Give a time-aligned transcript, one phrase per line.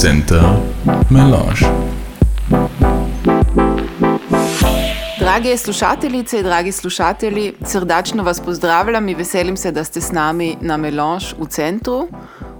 [0.00, 0.42] Center
[1.10, 1.60] Melange.
[5.18, 10.76] Drage slušateljice dragi slušatelji, srdačno vas pozdravljam i veselim se da ste s nami na
[10.76, 12.08] Melange u centru.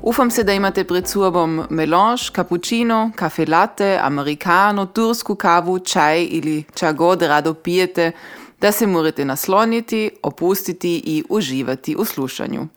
[0.02, 6.64] Ufam se da imate pred sobom melange, cappuccino, kafe latte, americano, tursku kavu, čaj ili
[6.75, 8.12] ča god rado pijete,
[8.61, 12.68] da se morate nasloniti, opustiti i uživati u slušanju.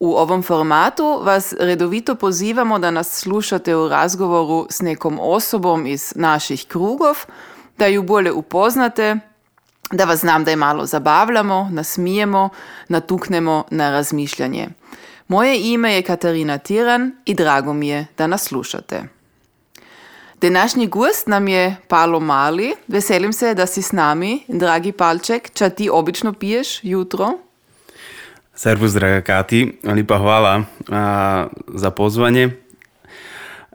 [0.00, 6.12] U ovom formatu vas redovito pozivamo da nas slušate u razgovoru s nekom osobom iz
[6.16, 7.16] naših krugov,
[7.78, 9.16] da ju bolje upoznate,
[9.92, 12.48] da vas znam da je malo zabavljamo, nasmijemo,
[12.88, 14.68] natuknemo na razmišljanje.
[15.28, 19.02] Moje ime je Katarina Tiran i drago mi je da nas slušate.
[20.40, 22.74] Današnji gost nam je Palo Mali.
[22.88, 25.50] Veselim se da si s nami, dragi Palček.
[25.54, 27.32] Ča ti obično piješ jutro?
[28.54, 29.78] Servus, draga Kati.
[29.82, 32.50] Lipa hvala a, za pozvanje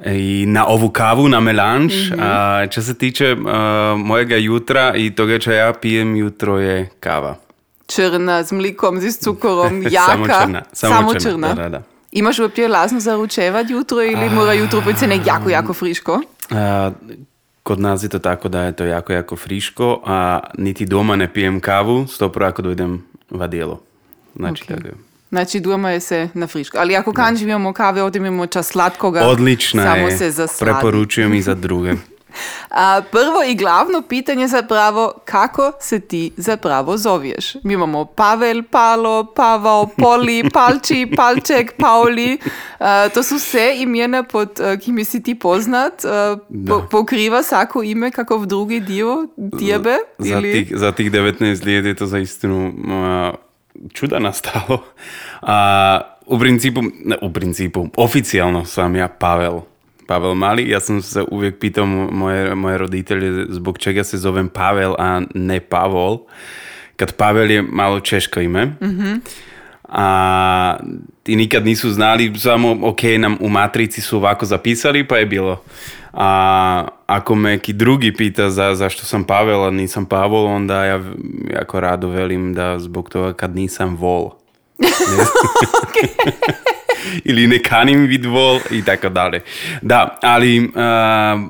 [0.06, 1.94] i na ovu kavu, na melanž.
[1.94, 2.24] Mm -hmm.
[2.24, 7.36] a, čo se tiče a, mojega jutra i toga čo ja pijem jutro je kava.
[7.88, 10.06] Črna, z mlikom, z cukorom, jaka.
[10.06, 10.62] samo črna.
[10.74, 11.20] Samo, Samo črna.
[11.20, 11.48] črna.
[11.48, 11.82] Da, da, da.
[12.12, 16.22] Imaš uopće lazno za ručevat jutro ili mora jutro biti nek jako, jako friško?
[16.52, 16.92] A,
[17.64, 21.34] kod nas je to tako da je to jako, jako friško, a niti doma ne
[21.34, 23.89] pijem kavu, stopro ako dojdem vadijelo.
[24.40, 24.68] Znači, Ok.
[24.68, 24.96] tako.
[25.30, 26.78] Znači, je se na friško.
[26.78, 29.22] Ali ako kanži imamo kave, ovdje imamo čas slatkoga.
[29.22, 30.18] Odlična samo je.
[30.18, 30.72] se zasladi.
[30.72, 31.94] Preporučujem i za druge.
[32.70, 37.56] A, prvo i glavno pitanje zapravo, kako se ti zapravo zovješ?
[37.64, 42.38] Mi imamo Pavel, Palo, Pavao, Poli, Palči, Palček, Pauli.
[42.80, 44.50] A, to su sve imena pod
[44.84, 46.06] kime si ti poznat.
[46.06, 46.38] A,
[46.68, 49.28] po- pokriva svako ime kakov drugi dio
[49.60, 49.98] tijebe?
[50.18, 51.42] Za tih, za tih 19
[51.76, 53.32] let je to zaistinu a,
[53.94, 54.84] čuda nastalo.
[55.42, 59.62] A, u principu, ne, u principu, oficijalno sam ja Pavel.
[60.08, 64.96] Pavel Mali, ja sam se uvijek pitao moje, moje roditelje zbog čega se zovem Pavel,
[64.98, 66.20] a ne Pavol.
[66.96, 68.76] Kad Pavel je malo češko ime.
[69.90, 70.78] A
[71.24, 75.64] ti nikad nisu znali, samo ok, nam u matrici su ovako zapisali, pa je bilo.
[76.14, 81.02] A ako me neki drugi pita za, zašto sam Pavel, a nisam Pavol, onda ja
[81.54, 84.30] jako rado velim da zbog toga kad nisam vol.
[87.30, 89.42] Ili ne kanim vid vol i tako dalje.
[89.82, 91.48] Da, ali a,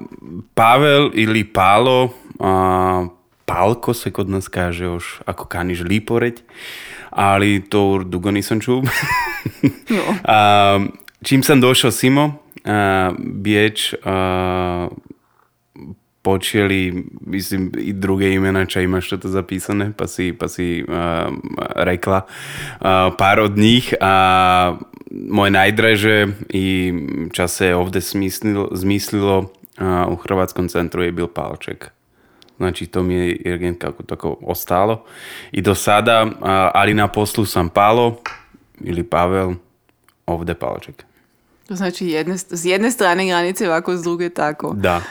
[0.54, 2.10] Pavel ili Palo,
[2.40, 3.08] a,
[3.46, 6.44] Palko se kod nas kaže još, ako kaniš lipo reći,
[7.10, 8.84] ali to dugo nisam čuo.
[10.24, 10.80] A,
[11.24, 12.34] čim sam došao Simo,
[12.66, 14.88] a, Bijeć, a,
[16.22, 21.30] počeli, mislim, i druge imena, če imaš to zapisane, pa si, pa si a,
[21.76, 22.22] rekla
[22.80, 23.94] a, par od njih.
[24.02, 24.78] A,
[25.12, 26.94] moje najdraže i
[27.32, 31.92] ča se ovdje smislilo, zmislilo a, u Hrvatskom centru je bil Palček.
[32.58, 35.06] Znači, to mi je Jürgen kako tako ostalo.
[35.52, 38.22] I do sada, a, ali na poslu sam Palo
[38.82, 39.54] ili Pavel,
[40.26, 41.04] ovdje Palček.
[41.68, 44.74] To znači jedne, s jedne strane granice ovako, s druge tako.
[44.74, 45.02] Da.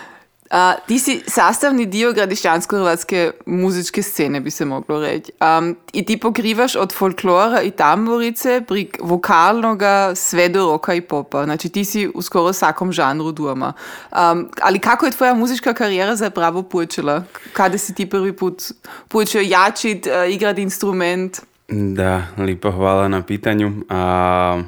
[0.51, 5.33] A, ti si sastavni dio gradišćansko-hrvatske muzičke scene, bi se moglo reći.
[5.59, 11.45] Um, I ti pokrivaš od folklora i tamburice, prek vokalnoga sve do roka i popa.
[11.45, 13.73] Znači ti si u skoro svakom žanru doma.
[14.13, 17.25] Um, ali kako je tvoja muzička karijera zapravo počela?
[17.53, 18.63] Kada si ti prvi put
[19.09, 21.39] počeo jačit, uh, igrat instrument?
[21.69, 23.73] Da, lipo hvala na pitanju.
[23.89, 24.63] A,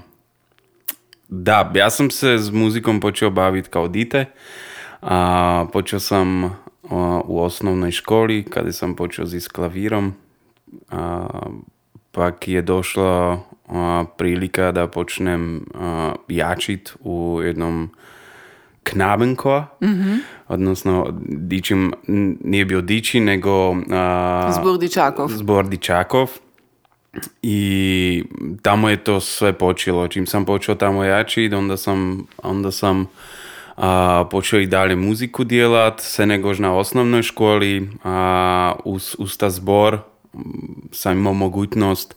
[1.29, 4.27] da, ja sam se s muzikom počeo baviti kao dite.
[5.03, 6.51] A, počeo sam a,
[7.25, 10.13] u osnovnoj školi kada sam počeo s klavirom.
[10.91, 11.27] A,
[12.13, 13.41] pak je došla
[14.17, 15.65] prilika da počnem
[16.29, 17.91] jačit u jednom
[18.83, 19.67] knabenkoa,
[20.49, 21.93] odnosno dičim,
[22.45, 23.75] nije bio diči, nego
[24.61, 25.29] Zbor Dičakov.
[25.29, 26.31] Zbor Dičakov.
[27.43, 28.25] I
[28.63, 30.09] tamo je to sve počelo.
[30.09, 33.07] Čim sam počeo tamo jačit, onda sam, onda sam
[33.81, 39.51] a, počeo i dalje muziku djelat, se negož na osnovnoj školi, a uz, uz ta
[39.51, 39.99] zbor
[40.93, 42.15] sam imao mogućnost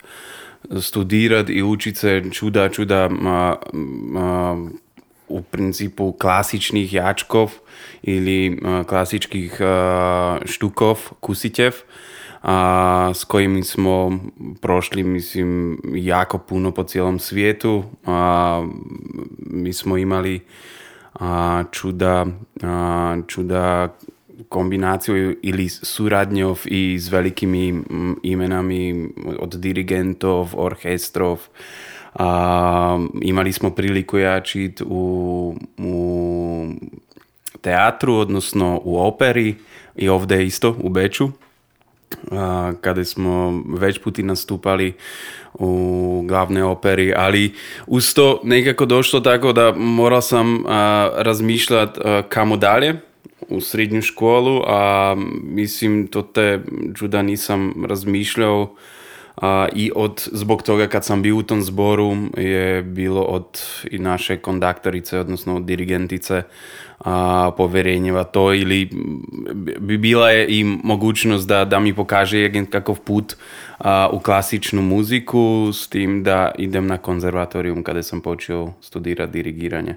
[0.82, 3.56] studirat i učit se čuda, čuda a,
[4.18, 4.66] a,
[5.28, 7.52] u principu klasičnih jačkov
[8.02, 9.62] ili a, klasičkih
[10.46, 11.74] štukov, kusitev,
[12.42, 14.20] a, s kojimi smo
[14.62, 17.84] prošli, mislim, jako puno po cijelom svijetu.
[18.06, 18.68] A,
[19.38, 20.42] mi smo imali
[21.20, 22.28] а, чуда,
[22.62, 23.94] а, чуда
[24.50, 27.70] комбинацију или сурадњов и с великими
[28.24, 31.50] именами од диригентов, оркестров.
[32.14, 35.94] А, имали смо прилику јачит у, у
[37.62, 39.58] театру, односно у опери
[39.96, 41.34] и овде исто, у Бечу.
[42.82, 44.94] Kada smo već puti nastupali
[45.54, 47.54] u glavne operi, ali
[47.88, 50.64] uz to nekako došlo tako da morao sam
[51.16, 52.00] razmišljati
[52.30, 52.96] kamo dalje
[53.50, 56.60] u srednju školu, a mislim to te
[56.96, 58.76] čuda nisam razmišljao
[59.74, 64.38] i od, zbog toga kad sam bio u tom zboru je bilo od i naše
[64.38, 66.42] kondaktorice, odnosno od dirigentice
[67.00, 68.90] a, poverenjeva to ili
[69.80, 73.36] bi bila je i mogućnost da, da mi pokaže kakav put
[73.78, 79.96] a, u klasičnu muziku s tim da idem na konzervatorijum kada sam počeo studirati dirigiranje.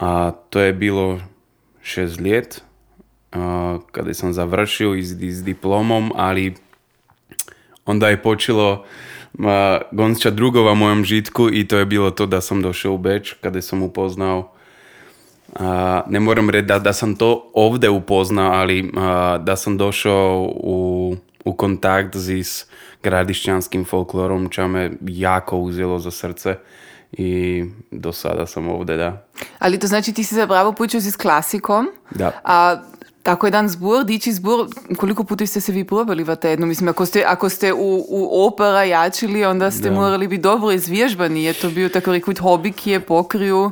[0.00, 1.20] A, to je bilo
[1.82, 2.62] šest let
[3.92, 6.54] kada sam završio iz, iz diplomom, ali
[7.86, 8.84] onda je počelo
[9.92, 13.62] gonča drugova mojom žitku i to je bilo to da sam došao u Beč kada
[13.62, 14.54] sam upoznao
[16.06, 18.92] ne moram reći da, da sam to ovdje upoznao, ali
[19.40, 22.66] da sam došao u, u kontakt s
[23.02, 26.56] gradišćanskim folklorom, čo me jako uzelo za srce
[27.12, 29.26] i do sada sam ovdje, da.
[29.58, 32.32] Ali to znači ti si zapravo počeo s klasikom, da.
[32.44, 32.76] a
[33.24, 36.66] tako jedan zbor, diči zbor, koliko puta ste se vi probali v tednu?
[36.66, 39.94] Mislim, ako ste, ako ste u, u opera jačili, onda ste da.
[39.94, 41.44] morali biti dobro izvježbani.
[41.44, 43.70] Je to bio tako rekut hobi, ki je pokriju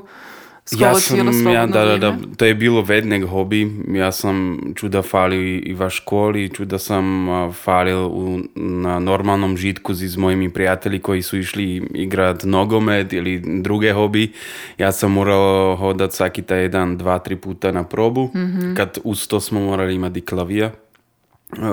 [0.70, 3.70] ja sam, ja, da, da, da, to je bilo vednek hobi.
[3.88, 10.17] Ja sam čuda falil i v školi, čuda sam falil u, na normalnom žitku s
[10.17, 14.32] mojimi prijatelji koji su išli igrat nogomet ili druge hobi.
[14.79, 18.31] Ja sam morao hodat svaki taj jedan, dva, tri puta na probu.
[18.35, 18.76] Mm-hmm.
[18.76, 20.70] Kad uz to smo morali imati klavija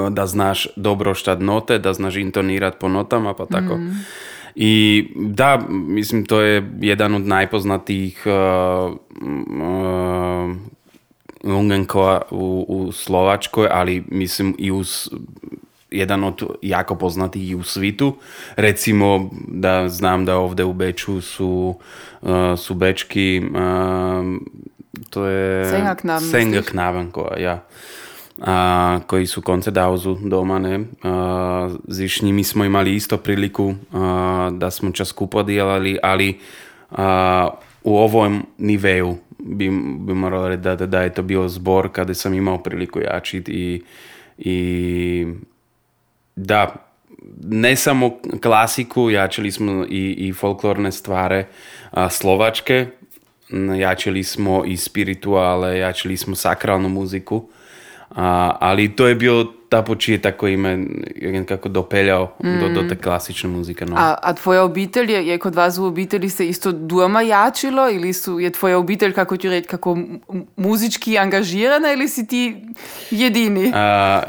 [0.09, 3.77] da znaš dobro štat note, da znaš intonirat po notama, pa tako.
[3.77, 4.05] Mm-hmm.
[4.55, 10.55] I da, mislim, to je jedan od najpoznatijih uh, uh,
[11.43, 15.09] Lungenkova u, u Slovačkoj, ali mislim i uz
[15.91, 18.15] jedan od jako poznatih i u svitu.
[18.55, 21.75] Recimo da znam da ovdje u Beču su,
[22.21, 23.59] uh, su bečki uh,
[25.09, 25.65] to je
[26.31, 27.63] Senga Knaven, ja
[28.41, 30.79] a, koji su koncedauzu doma, ne.
[31.03, 36.39] A, s njimi smo imali isto priliku a, da smo čas skupo dijelali, ali
[36.91, 37.49] a,
[37.83, 39.69] u ovom niveu bi,
[39.99, 43.81] bi moralo reći da, da, je to bio zbor kada sam imao priliku jačiti i,
[44.37, 45.27] i
[46.35, 46.75] da,
[47.43, 51.45] ne samo klasiku, jačili smo i, i folklorne stvare
[51.91, 52.87] a, slovačke,
[53.79, 57.49] jačili smo i spirituale, jačili smo sakralnu muziku.
[58.15, 60.85] A, ali to je bio ta početak koji me
[61.47, 62.59] kako dopeljao mm.
[62.59, 63.85] do, do te klasične muzike.
[63.85, 63.95] No.
[63.97, 68.13] A, a tvoja obitelj, je, je kod vas u obitelji se isto doma jačilo ili
[68.13, 69.97] su, je tvoja obitelj, kako ću reći, kako
[70.55, 72.55] muzički angažirana ili si ti
[73.11, 73.71] jedini?
[73.75, 74.21] A,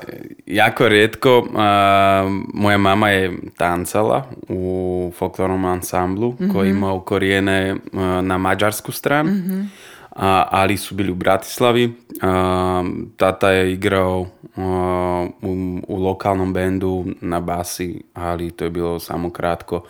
[0.46, 1.48] jako rijetko.
[1.56, 6.52] A, moja mama je tancala u folklornom ansamblu mm-hmm.
[6.52, 7.76] koji ima korijene
[8.22, 9.30] na mađarsku stranu.
[9.30, 9.70] Mm-hmm
[10.16, 11.92] ali su bili u Bratislavi.
[12.22, 12.84] A,
[13.16, 14.26] tata je igrao
[14.56, 19.82] a, u, u, lokalnom bendu na basi, ali to je bilo samo kratko.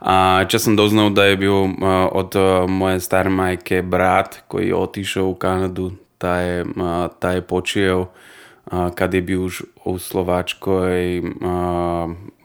[0.00, 4.66] A, če sam doznao da je bio a, od a, moje stare majke brat koji
[4.66, 8.06] je otišao u Kanadu, ta je, a, ta je počeo
[8.94, 9.48] kad je bio
[9.84, 11.22] u Slovačkoj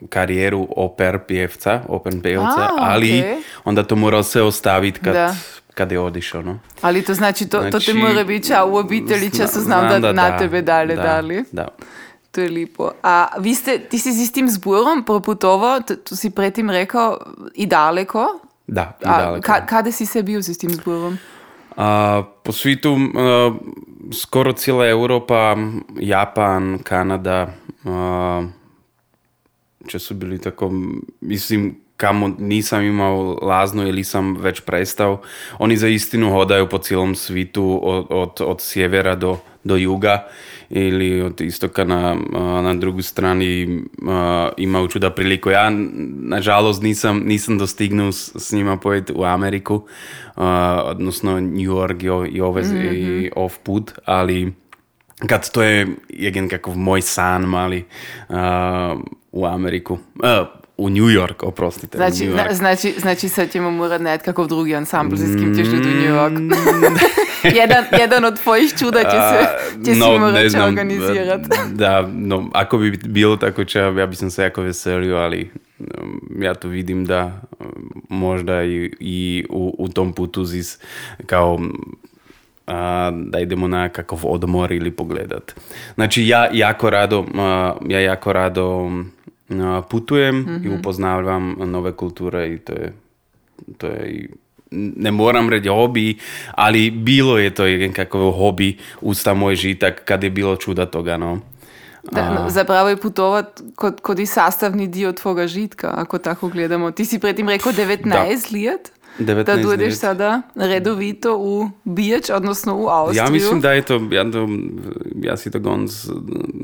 [0.09, 3.41] karijeru oper pjevca, open pjevca, ali okay.
[3.65, 5.35] onda to morao se ostaviti kad da
[5.75, 6.41] kad je odišao.
[6.41, 6.59] No.
[6.81, 9.89] Ali to znači, to, znači, to te mora biti ča u obitelji, ča se znam,
[9.89, 11.43] da, da, na tebe dale da, dali.
[11.51, 11.67] Da.
[12.31, 12.91] To je lipo.
[13.03, 17.19] A vi ste, ti si s istim zborom proputovao, to si pretim rekao,
[17.53, 18.39] i daleko?
[18.67, 19.37] Da, i daleko.
[19.37, 21.17] A ka, kada si se bio s istim zborom?
[21.77, 23.55] A, po svitu a,
[24.13, 25.55] skoro cijela Europa,
[25.99, 27.47] Japan, Kanada,
[27.85, 28.43] a,
[29.87, 30.71] če su bili tako,
[31.21, 35.21] mislim, kamo nisam imao lazno ili sam već prestao.
[35.59, 40.27] Oni za istinu hodaju po cijelom svitu od, od, od sjevera do, do juga
[40.69, 42.15] ili od istoka na,
[42.61, 43.81] na drugu strani
[44.57, 45.49] imaju čuda priliku.
[45.49, 45.71] Ja,
[46.21, 49.87] nažalost, nisam, nisam dostignuo s, njima pojeti u Ameriku,
[50.83, 52.95] odnosno New York i, ove, mm-hmm.
[52.95, 54.53] i ov put, ali
[55.27, 57.85] kad to je jedan kakav moj san mali
[59.31, 59.93] u Ameriku.
[59.93, 61.97] Uh, u New York, oprostite.
[61.97, 62.53] Znači, New York.
[62.53, 66.39] znači, znači sad ćemo morati naći kakav drugi ansambl s kim ćeš u New York.
[66.39, 66.51] Mm.
[67.61, 69.47] jedan, jedan od tvojih čuda će se
[69.85, 71.49] će no, si morati organizirati.
[71.73, 75.51] da, no, ako bi bilo tako će, ja bi sam se jako veselio, ali
[76.39, 77.41] ja to vidim da
[78.09, 80.79] možda i, i u, u tom putu zis
[81.25, 81.59] kao
[82.67, 85.55] a, da idemo na kakav odmor ili pogledat.
[85.95, 88.91] Znači ja jako rado, a, ja jako rado
[89.49, 92.93] a, putujem i upoznavam nove kulture i to je,
[93.77, 94.29] to je
[94.71, 96.17] ne moram reći hobi,
[96.51, 97.63] ali bilo je to
[97.95, 101.39] kakav hobi uz ta moj žitak kad je bilo čuda toga, no.
[102.11, 106.91] Da, no, zapravo je putovat kod, kod i sastavni dio tvoga žitka, ako tako gledamo.
[106.91, 108.91] Ti si predtem rekao 19 let?
[109.19, 109.97] 19 Da let.
[109.97, 113.23] sada redovito u Biječ, odnosno u Austriju.
[113.23, 114.47] Ja mislim da je to, ja, to,
[115.21, 116.09] ja si to gonz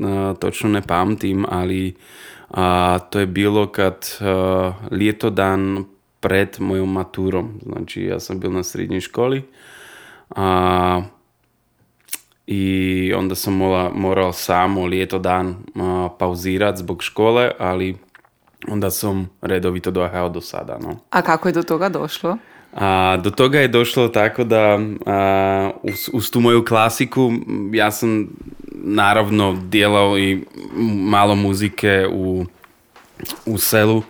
[0.04, 1.94] a, točno ne pamtim, ali
[2.52, 5.84] a, to je bilo kad a, ljeto dan
[6.20, 7.60] pred mojom maturom.
[7.66, 9.42] Znači ja sam bil na srednjoj školi
[10.36, 11.02] a,
[12.46, 17.96] i onda sam mola, morao samo ljeto dan a, pauzirat zbog škole, ali
[18.68, 20.78] onda sam redovito dohajao do sada.
[20.78, 20.96] No.
[21.10, 22.36] A kako je do toga došlo?
[22.72, 27.32] A, do toga je došlo tako da a, uz, uz tu moju klasiku
[27.72, 28.28] ja sam
[28.84, 30.44] naravno djelao i
[31.10, 32.44] malo muzike u,
[33.46, 34.02] u selu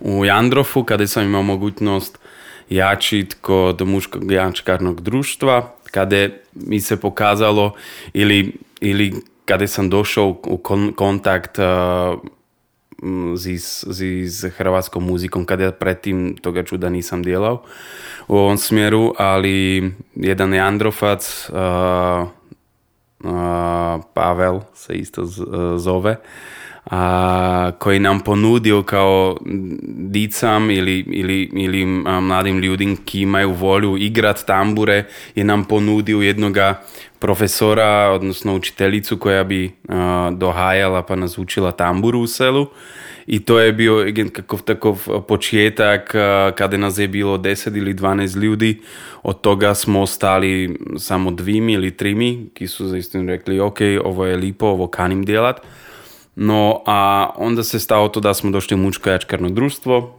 [0.00, 2.18] u Jandrofu kada sam imao mogućnost
[2.70, 7.74] jačit kod muškog jačkarnog društva kada mi se pokazalo
[8.12, 9.14] ili, ili
[9.44, 12.16] kada sam došao u kon- kontakt a,
[13.02, 17.62] m, z, z, z hrvatskom muzikom, kada ja predtým toga čuda nisam djelao
[18.28, 22.28] u ovom smjeru, ali jedan Jandrofac, uh, uh,
[24.12, 25.42] Pavel se isto z-
[25.76, 26.16] zove,
[26.90, 29.36] a, koji nam ponudio kao
[29.84, 31.86] dicam ili, ili, ili
[32.20, 36.82] mladim ljudim ki imaju volju igrat tambure je nam ponudio jednoga
[37.18, 42.66] profesora, odnosno učiteljicu koja bi a, dohajala pa nas učila tamburu u selu.
[43.26, 46.14] I to je bio kakov takov početak
[46.56, 48.80] kada nas je bilo 10 ili 12 ljudi.
[49.22, 54.36] Od toga smo ostali samo dvimi ili trimi, ki su zaistinu rekli ok, ovo je
[54.36, 55.60] lipo, ovo kanim djelat.
[56.36, 60.18] No, a onda se stalo to da smo došli u mučko jačkarno društvo,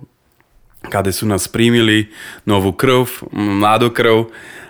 [0.90, 2.12] kada su nas primili,
[2.46, 4.24] novu krv, mladu krv,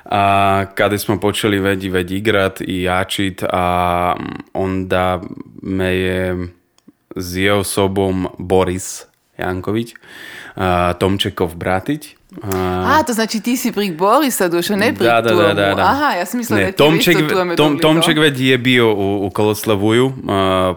[0.05, 4.15] a, kada smo počeli već već igrat i jačit, a
[4.53, 5.21] onda
[5.61, 6.47] me je
[7.15, 9.05] zjeo sobom Boris
[9.37, 9.93] Janković,
[10.55, 12.14] a, Tomčekov bratić.
[12.43, 15.81] A, to znači ti si pri Borisa došao, ne pri da, da, da, da, da.
[15.81, 17.79] Aha, ja sam mislila da ti Tomček, isto Tom.
[17.79, 20.13] Tomček već je bio u, u Koloslavuju uh,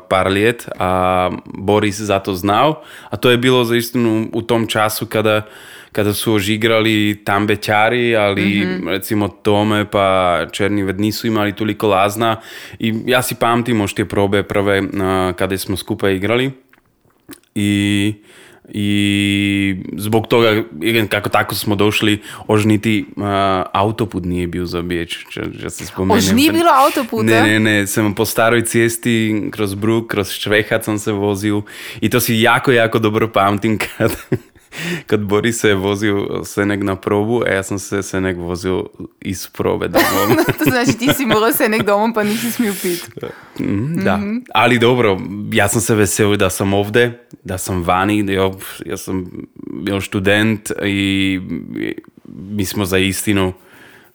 [0.08, 5.06] par ljet, a Boris za to znao, a to je bilo zaistinu u tom času
[5.06, 5.42] kada
[5.92, 12.36] kada su ožigrali tambećari, ali recimo Tome pa Černived nisu imali toliko lazna
[12.78, 14.88] i ja si pamtim još te probe prve uh,
[15.36, 16.50] kada smo skupa igrali
[17.54, 18.14] i
[18.68, 20.62] i zbog toga
[21.08, 23.24] kako tako smo došli ož niti uh,
[23.72, 26.18] autoput nije bio za Biječ če, če se spomenem.
[26.18, 27.24] Ož nije bilo autoputa?
[27.24, 31.60] Ne, ne, ne, sam po staroj cesti kroz Bruk, kroz Švehac sam se vozil
[32.00, 34.16] i to si jako, jako dobro pamtim kad,
[35.06, 38.84] kad Boris se je vozio Senek na probu, a ja sam se Senek vozio
[39.20, 40.44] iz probe domov.
[40.58, 43.10] to znači ti si morao se nek domom pa nisi smio pit.
[43.60, 44.20] Mhm, Da,
[44.54, 45.20] ali dobro,
[45.52, 48.50] ja sam se veselio da sam ovde, da sam vani, da ja,
[48.86, 49.30] ja sam
[49.84, 51.40] bio študent i
[52.24, 53.52] mi smo za istinu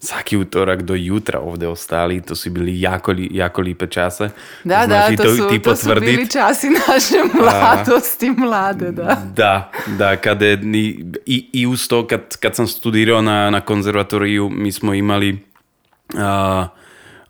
[0.03, 4.29] svaki utorak do jutra ovde ostali, to su bili jako, li, jako lipe čase.
[4.63, 6.09] Da, Znači, da, to, su, ti to su potvrdit.
[6.09, 9.21] bili časi naše mladosti, mlade, da.
[9.35, 10.15] Da, da,
[10.61, 15.39] ni, i, i uz to kad, kad sam studirao na, na konzervatoriju, mi smo imali
[16.17, 16.67] a,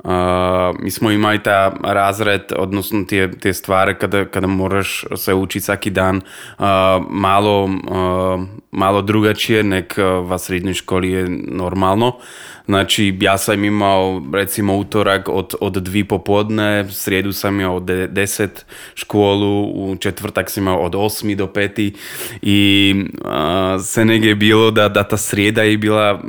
[0.03, 5.65] a, mi smo imali ta razred, odnosno te, te stvari kada, kada moraš se učiti
[5.65, 6.21] svaki dan
[6.57, 12.17] a, malo, a, malo drugačije nek a, v srednjoj školi je normalno.
[12.65, 18.08] Znači, ja sam imao recimo utorak od, od dvi popodne, srijedu sam imao od de-
[18.08, 18.65] deset
[18.96, 21.93] školu, u četvrtak sam imao od osmi do peti
[22.41, 26.24] i a, se negdje je bilo da, da ta srijeda je bila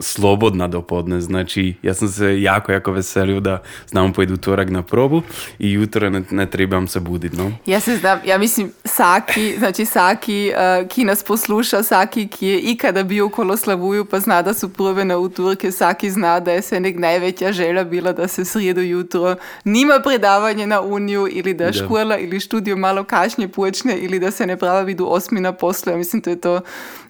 [0.00, 4.82] slobodna do podne, znači ja sam se jako, jako veselio da znam pojedi utorak na
[4.82, 5.22] probu
[5.58, 7.52] i jutro ne, ne trebam se buditi, no.
[7.66, 10.52] Ja se znam, ja mislim Saki, znači Saki,
[10.82, 14.68] uh, ki nas posluša, Saki, ki je ikada bio u Koloslavuju pa zna da su
[14.68, 18.80] prve na uturke, Saki zna da je se nek najveća želja bila da se srijedu
[18.80, 24.30] jutro nima predavanje na uniju ili da, škola ili študio malo kašnje počne ili da
[24.30, 25.92] se ne prava vidu osmi na poslu.
[25.92, 26.60] Ja mislim to je to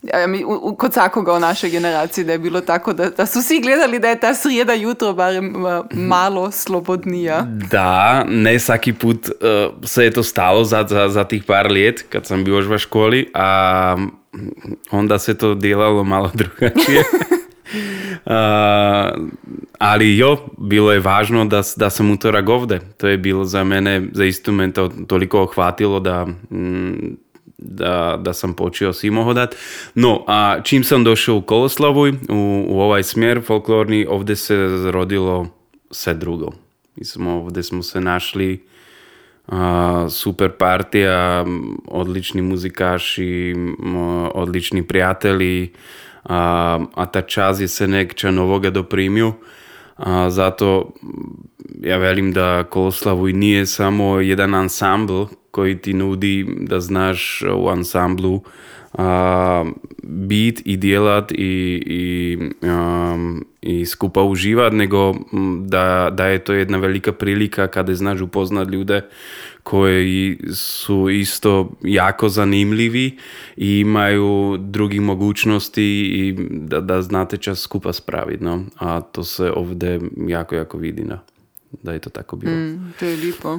[0.03, 3.27] ja, mi, u, u, kod svakoga u našoj generaciji da je bilo tako da, da
[3.27, 7.41] su svi gledali da je ta srijeda jutro barem uh, malo slobodnija.
[7.71, 12.05] Da, ne svaki put uh, se je to stalo za, za, za tih par let
[12.09, 13.97] kad sam bio još v školi, a
[14.91, 17.03] onda se to delalo malo drugačije.
[19.79, 22.81] ali jo, bilo je važno da, da sam utorak ovde.
[22.97, 27.17] To je bilo za mene, za instrument to toliko ohvatilo da, mm,
[27.63, 29.57] da, da sam počeo svimo hodat.
[29.95, 34.57] No, a čim sam došao u Koloslavuj, u, u ovaj smjer folklorni, ovdje se
[34.91, 35.47] rodilo
[35.91, 36.53] sve drugo.
[36.97, 38.65] Mi smo, ovdje smo se našli
[40.11, 41.47] super partija,
[41.87, 43.55] odlični muzikaši,
[44.35, 45.73] odlični prijatelji,
[46.25, 49.33] a, a ta čas je se nekča novoga doprimio.
[49.97, 50.91] A, zato
[51.81, 57.69] ja velim da Koloslavu i nije samo jedan ansambl koji ti nudi da znaš u
[57.69, 58.43] ansamblu
[58.99, 59.65] a,
[60.03, 61.37] bit i djelat i,
[61.87, 62.39] i,
[63.63, 65.15] i skupa uživat, nego
[65.61, 69.03] da, da je to jedna velika prilika kada znaš upoznat ljude
[69.63, 73.19] koji su isto jako zanimljivi
[73.57, 78.45] i imaju drugih mogućnosti i da, da znate čas skupa spraviti.
[78.45, 78.65] No?
[78.79, 81.03] A to se ovdje jako, jako vidi.
[81.05, 81.19] No?
[81.83, 82.57] Da je to tako bilo.
[82.57, 83.59] Mm, to je lipo.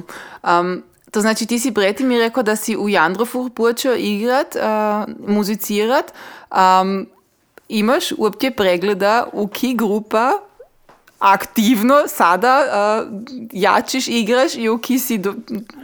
[0.60, 5.06] Um, то значи ти си Брети ми реко да си у Јандрофур Бурчо играт, а,
[5.28, 6.14] музицират.
[6.50, 6.84] А,
[7.68, 10.40] имаш уопќе прегледа у ки група
[11.20, 13.04] активно сада а,
[13.54, 15.36] јачиш, играш и у ки си до,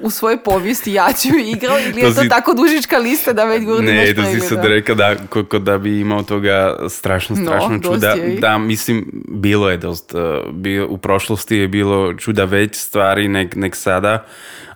[0.03, 2.29] у свој повист јачил и играл или е тоа си...
[2.33, 6.01] тако дужичка листа да веќе го Не, тоа си се дорека да како да би
[6.01, 8.17] имал тога страшно страшно no, чуда.
[8.17, 8.41] Е.
[8.41, 10.43] Да, мислим било е доста.
[10.53, 14.25] Би, у прошлости е било чуда веќе ствари нек нек сада.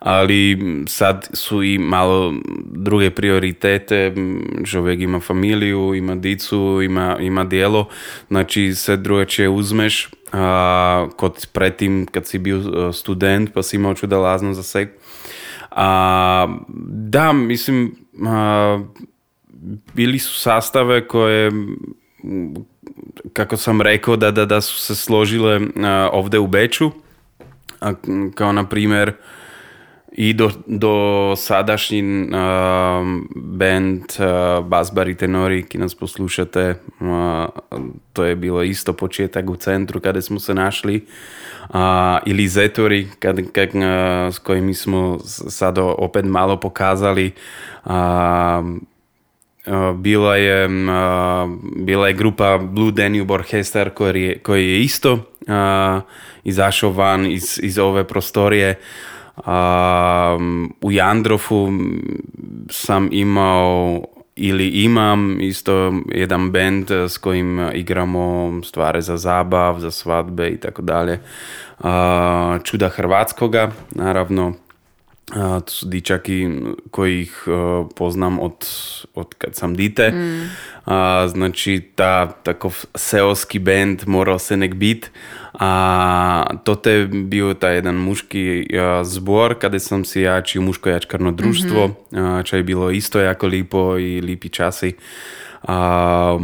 [0.05, 4.15] Ali sad su i malo druge prioritete.
[4.65, 7.89] Čovjek ima familiju, ima dicu, ima, ima dijelo.
[8.29, 13.95] Znači, sve drugačije uzmeš a, kod pretim kad si bio e, student pa si imao
[13.95, 14.89] čudalazno za sek.
[15.71, 16.57] A,
[16.89, 17.95] da, mislim,
[18.27, 18.81] a,
[19.95, 21.51] bili su sastave koje
[23.33, 26.91] kako sam rekao da, da, da su se složile a, ovdje u Beču,
[27.81, 27.93] a,
[28.35, 29.13] kao na primjer
[30.13, 32.29] i do, do sadašnji uh,
[33.35, 40.01] band uh, Bas Tenori, ki nas poslušate, uh, to je bilo isto početak u centru
[40.01, 41.07] kada smo se našli,
[41.69, 41.77] uh,
[42.27, 47.33] ili Zetori, kad, kad, uh, s kojimi smo sad opet malo pokazali.
[47.85, 47.93] Uh,
[49.97, 50.69] bila je,
[51.77, 55.19] bila je grupa Blue Danube Orchestra koji je, koji je isto
[56.45, 58.79] izašao van iz, iz ove prostorije.
[60.81, 61.69] U Jandrofu
[62.71, 64.03] sam imao
[64.37, 70.83] ili imam isto jedan band s kojim igramo stvari za zabav, za svadbe i tako
[70.83, 71.21] dalje.
[72.65, 74.53] Čuda Hrvatskoga, naravno.
[75.35, 76.49] To su dičaki
[76.91, 77.45] kojih
[77.97, 78.67] poznam od,
[79.15, 80.11] od kad sam dite.
[80.11, 80.51] Mm.
[81.29, 85.11] znači, ta takov seoski band morao se nek bit.
[85.53, 88.67] A toto je bio taj jedan muški
[89.05, 92.45] zbor kada sam si jači u muško-jačkarno društvo, mm-hmm.
[92.45, 94.97] čo je bilo isto jako lipo i lipi časi.
[95.63, 96.39] A,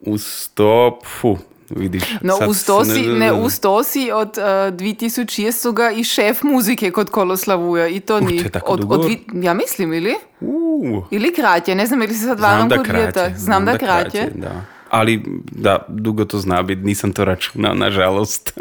[0.00, 1.38] uz to, fu,
[1.70, 2.02] vidiš.
[2.20, 7.10] No uz to, si, ne, uz to si od uh, 2006 i šef muzike kod
[7.10, 8.50] Koloslavuja i to ni...
[8.50, 10.14] Tako od, od, ja mislim, ili?
[10.40, 11.04] Uh.
[11.10, 14.30] Ili kratje, ne znam ili se sad varam kod Znam, znam da kraće.
[14.34, 18.58] Da ali da, dugo to zna biti, nisam to računao, nažalost.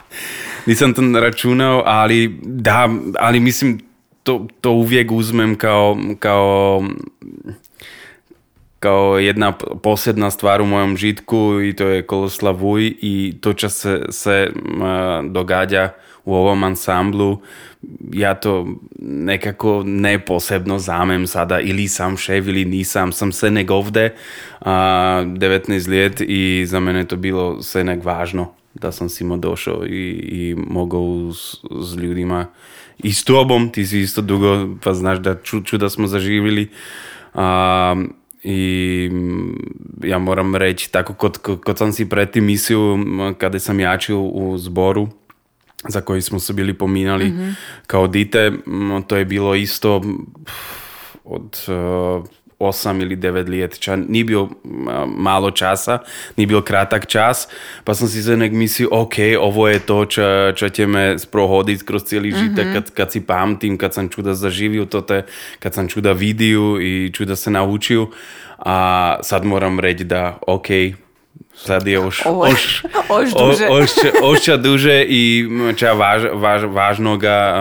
[0.66, 2.88] nisam to računao, ali da,
[3.18, 3.80] ali mislim,
[4.22, 6.84] to, to uvijek uzmem kao, kao,
[8.78, 14.02] kao jedna posebna stvar u mojom žitku i to je Koloslavuj i to čo se,
[14.10, 14.50] se
[15.28, 15.90] događa
[16.24, 17.40] u ovom ansamblu.
[18.12, 18.66] Ja to
[19.00, 24.14] nekako neposebno zamem sada ili sam šef ili nisam, sam se nek ovde
[24.60, 24.72] a,
[25.26, 29.86] 19 let i za mene to bilo sve nek važno da sam si mo došao
[29.86, 31.54] i, i mogao s,
[31.90, 32.46] s ljudima
[32.98, 36.68] i s tobom, ti si isto dugo pa znaš da ču, čuda smo zaživili.
[37.34, 37.96] A,
[38.48, 39.10] i
[40.02, 42.98] ja moram reći tako kod, kod, sam si pretim mislio
[43.38, 45.08] kada sam jačio u zboru
[45.88, 47.56] za koji smo se bili pominali mm-hmm.
[47.86, 48.52] kao dite,
[49.06, 50.02] to je bilo isto
[51.24, 51.64] od
[52.58, 53.78] uh, osam ili devet let.
[53.78, 54.48] Ča, nije bio
[55.06, 55.98] malo časa,
[56.36, 57.48] bio kratak čas,
[57.84, 61.84] pa sam si se nek mislio, ok, ovo je to čo, čo će me sprohoditi
[61.84, 62.48] kroz cijeli mm-hmm.
[62.48, 65.22] žitek, kad, kad si pamtim, kad sam čuda zaživio to te,
[65.58, 68.08] kad sam čuda vidio i čuda se naučio.
[68.58, 70.66] A sad moram reći da, ok,
[71.56, 73.66] Sad je už, Ovo je- už, Ož o- duže.
[73.68, 75.44] ošće, ošća duže i
[75.76, 77.56] ča važ, važ, važnoga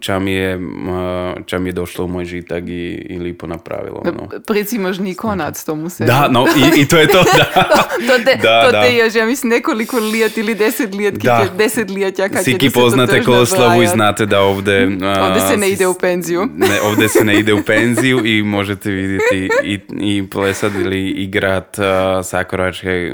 [0.00, 0.58] ča mi, je,
[1.46, 2.72] ča mi je došlo u moj žitak i,
[3.08, 4.02] i lipo napravilo.
[4.06, 4.28] No.
[4.46, 6.04] Precimožni konac tomu se.
[6.04, 7.44] Da, no, i, i to je to, da.
[8.06, 8.82] To te, Da, to da.
[8.82, 11.44] te još, ja mislim, nekoliko lijat ili deset lijat, Da.
[11.58, 11.88] deset
[12.36, 14.86] će Svi ki to poznate točno Koloslavu i znate da ovde...
[14.86, 14.92] uh,
[15.22, 16.48] Ovde se ne ide u penziju.
[16.56, 21.78] Ne, ovde se ne ide u penziju i možete vidjeti i, i plesat ili igrat
[21.78, 21.84] uh,
[22.24, 23.12] sakoračke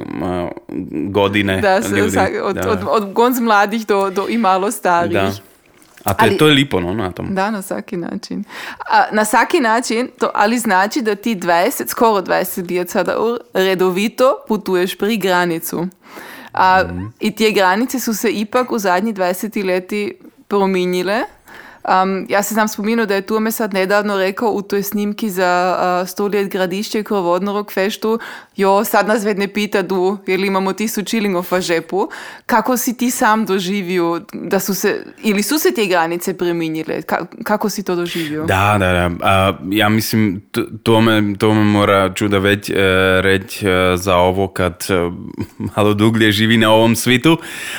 [1.07, 2.11] godine Da, se, ljudi.
[2.11, 2.70] sa, od, da.
[2.70, 5.12] od, od gonz mladih do, do i malo starijih.
[5.12, 5.33] da.
[6.05, 7.35] A to, je, Ali- to je lipo, no, na tom.
[7.35, 8.44] Da, na svaki način.
[8.90, 13.14] A, na svaki način, to ali znači da ti 20, skoro 20 let sada
[13.55, 15.87] redovito putuješ pri granicu.
[16.53, 16.83] A,
[17.20, 20.14] I te granice su se ipak u zadnjih 20 leti
[20.49, 21.23] prominjile.
[21.85, 25.77] Um, ja se sam spomenuo da je Turme sad nedavno rekao u toj snimki za
[25.79, 28.19] uh, 100 let gradišće kroz Vodnorog feštu,
[28.57, 32.09] jo, sad nas vedne pita du, jer imamo tisu čilingov v žepu.
[32.47, 37.03] Kako si ti sam doživio da su se, ili su se te granice preminjile?
[37.03, 38.45] Ka, kako si to doživio?
[38.45, 39.11] Da, da, da.
[39.23, 40.43] A, ja mislim,
[40.83, 42.75] to, me, to me mora čuda već e,
[43.21, 44.95] reći e, za ovo kad e,
[45.77, 47.38] malo duglje živi na ovom svitu.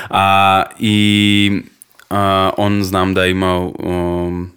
[0.09, 1.61] A, I
[2.11, 4.51] a, on znam da ima um,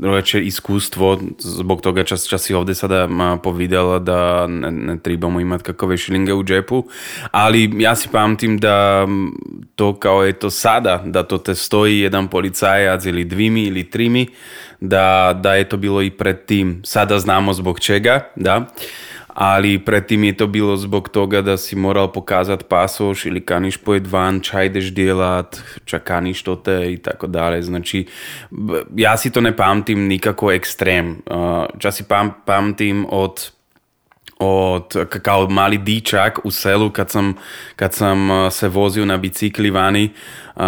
[0.00, 5.40] veće iskustvo zbog toga čas, čas i ovdje sada ma, povidjela da ne, ne trebamo
[5.40, 6.84] imati kakove šilinge u džepu,
[7.30, 9.06] ali ja si pamtim da
[9.76, 14.26] to kao je to sada, da to te stoji jedan policajac ili dvimi ili trimi,
[14.80, 16.82] da, da je to bilo i pred tim.
[16.84, 18.66] Sada znamo zbog čega, da,
[19.34, 23.76] ali pred tim je to bilo zbog toga da si moral pokazat pasoš ili kaniš
[23.76, 27.62] pojet van, ča ideš djelat, ča kaniš to te i tako dalje.
[27.62, 28.06] Znači,
[28.96, 31.22] ja si to ne pamtim nikako ekstrem.
[31.26, 33.50] Uh, Ča si pam, pamtim od
[34.38, 37.34] od, kao mali dičak u selu kad sam,
[37.76, 40.10] kad sam uh, se vozio na bicikli vani
[40.56, 40.62] uh,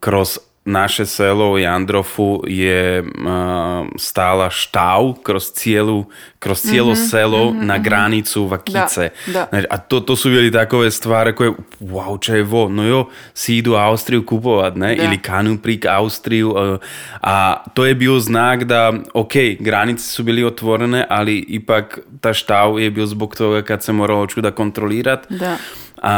[0.00, 7.64] kroz naše selo Jandrofu je eh, stála štáv kroz cieľu, kroz cielo mm-hmm, selo mm-hmm,
[7.64, 7.82] na mhm.
[7.82, 9.16] granicu Vakice.
[9.32, 9.64] Da, da.
[9.64, 11.52] A to, to sú bili takové stváre, ako je,
[11.88, 13.00] wow, čo je vo, no jo,
[13.32, 14.92] si idú Austriu kupovať, ne?
[14.92, 15.08] Da.
[15.08, 16.52] Ili Kanuprik Austriu.
[16.52, 16.78] Eh,
[17.24, 22.76] a to je bio znak, da, ok, granice sú byli otvorene, ali ipak ta štáv
[22.76, 25.32] je byl zbog toga, kad se moralo čuda kontrolirati.
[25.32, 25.56] Da.
[26.02, 26.14] A,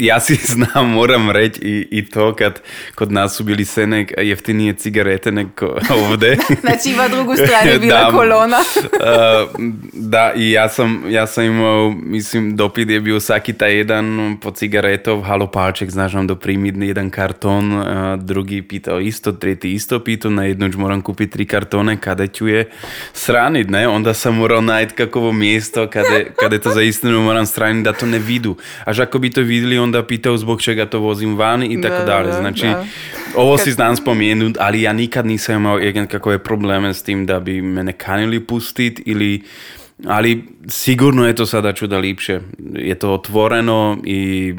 [0.00, 2.62] јас знам, морам реќ и, и тоа кад
[2.94, 6.36] код нас били сенек јефтиније цигарете неко овде.
[6.60, 8.60] значи во другу страна била да, колона.
[9.00, 14.38] uh, да, и јас сам јас сам имал, мислим, допит е бил саки та еден
[14.42, 20.30] по цигаретов, халопалчек, знаеш, нам допримит еден картон, uh, други питал исто, трети исто питал,
[20.30, 22.66] на едноч морам купи три картоне, каде ќе је
[23.14, 23.86] сранит, не?
[23.88, 28.18] Онда сам морал најд каково место, каде, каде то заистину морам странит да то не
[28.18, 28.58] виду.
[28.84, 32.00] Аж ако би то видели, onda pitao zbog čega to vozim vani i tako Da,
[32.00, 32.84] da, dalje, da, znači, da.
[33.36, 35.78] ovo si znam spomenut, ali ja nikad nisam imao
[36.10, 39.42] kakove probleme s tim da bi me ne kanili pustit ili
[40.04, 42.40] ali sigurno je to sada čuda lipše.
[42.74, 44.54] Je to otvoreno i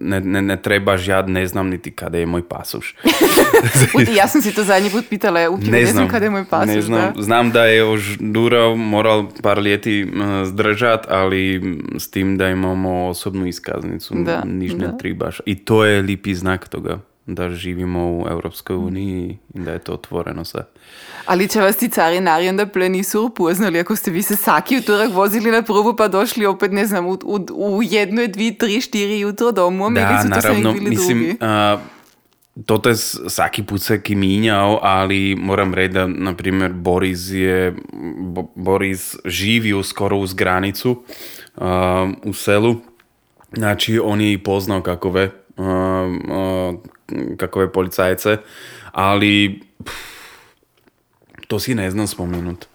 [0.00, 2.94] ne, ne, ne trebaš, ja ne znam niti kada je moj pasoš.
[3.96, 6.44] Uti, ja sam si to zadnji put pitala, ja uopće ne, znam kada je moj
[6.50, 6.74] pasoš.
[6.74, 7.12] ne znam.
[7.16, 7.22] Da.
[7.22, 10.12] Znam da je još Dura moral par ljeti
[10.44, 11.62] zdržat, ali
[11.98, 14.96] s tim da imamo osobnu iskaznicu, Da, niš ne da.
[14.96, 15.40] tribaš.
[15.46, 19.92] I to je lipi znak toga da živimo u Europskoj uniji i da je to
[19.92, 20.64] otvoreno sve.
[21.28, 25.12] Ali če vas ti carinari onda ple nisu upoznali, ako ste vi se saki utorak
[25.12, 29.20] vozili na probu pa došli opet, ne znam, u, u, u jedno, dvi, tri, štiri
[29.20, 31.36] jutro domom ili Da, su to naravno, bili mislim, drugi?
[31.40, 31.78] a,
[32.66, 37.74] to te s- svaki put se kiminjao, ali moram reći da, na primjer, Boris je,
[38.18, 41.02] Bo- Boris živio skoro uz granicu
[41.56, 42.76] a, u selu,
[43.52, 45.62] znači on je i poznao kakove, a,
[46.30, 46.72] a,
[47.36, 48.36] kakove policajce,
[48.92, 50.17] ali pff,
[51.48, 52.66] to si ne znam spomenut.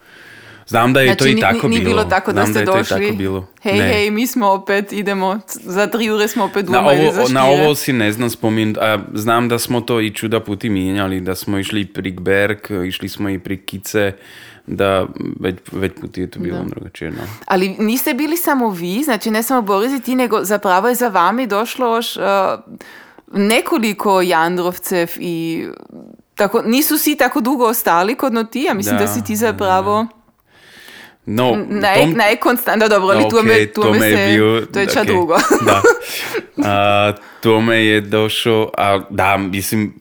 [0.68, 1.92] Znam da je to Znači, i ni- tako ni, ni bilo.
[1.92, 3.48] bilo tako da Znam ste je to i došli, tako bilo.
[3.62, 3.88] hej, Ne.
[3.88, 7.22] hej, mi smo opet, idemo, za tri ure smo opet Na doma ili za ovo,
[7.22, 7.34] štire.
[7.34, 8.80] na ovo si ne znam spomenuti.
[8.80, 12.58] A znam da smo to i čuda puti mijenjali, da smo išli pri Berg,
[12.88, 14.12] išli smo i pri Kice,
[14.68, 15.06] da
[15.40, 17.12] već, već puti je to bilo drugačije.
[17.12, 17.22] No.
[17.46, 21.08] Ali niste bili samo vi, znači ne samo Boris i ti, nego zapravo je za
[21.08, 22.24] vami došlo još uh,
[23.34, 25.66] nekoliko Jandrovcev i
[26.36, 29.36] tako, nisu svi tako dugo ostali kod no ti, ja mislim da, Da, si ti
[29.36, 30.08] zapravo
[31.26, 34.80] No, naj, tom- najkonstantno, dobro, ali tu Ok, me, tu me je se, bio- to
[34.80, 35.36] je ča ok, drugo.
[35.66, 35.82] da.
[36.66, 39.94] A, tome je došao, a da, mislim,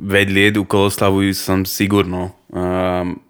[0.00, 2.30] već lijed u Koloslavu sam sigurno.
[2.48, 3.20] Um,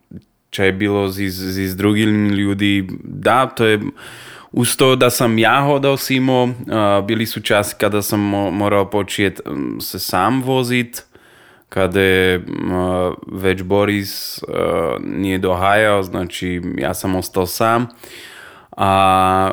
[0.51, 3.81] če je bilo z, z, z drugim ljudi, da, to je
[4.53, 6.49] uz to da sam ja hodao s imao,
[7.05, 8.21] bili su časi kada sam
[8.53, 9.43] morao početi
[9.81, 11.05] se sam vozit,
[11.69, 12.45] kada je
[13.33, 14.41] već Boris
[15.05, 17.87] nije dohajao, znači ja sam ostao sam.
[18.77, 19.53] A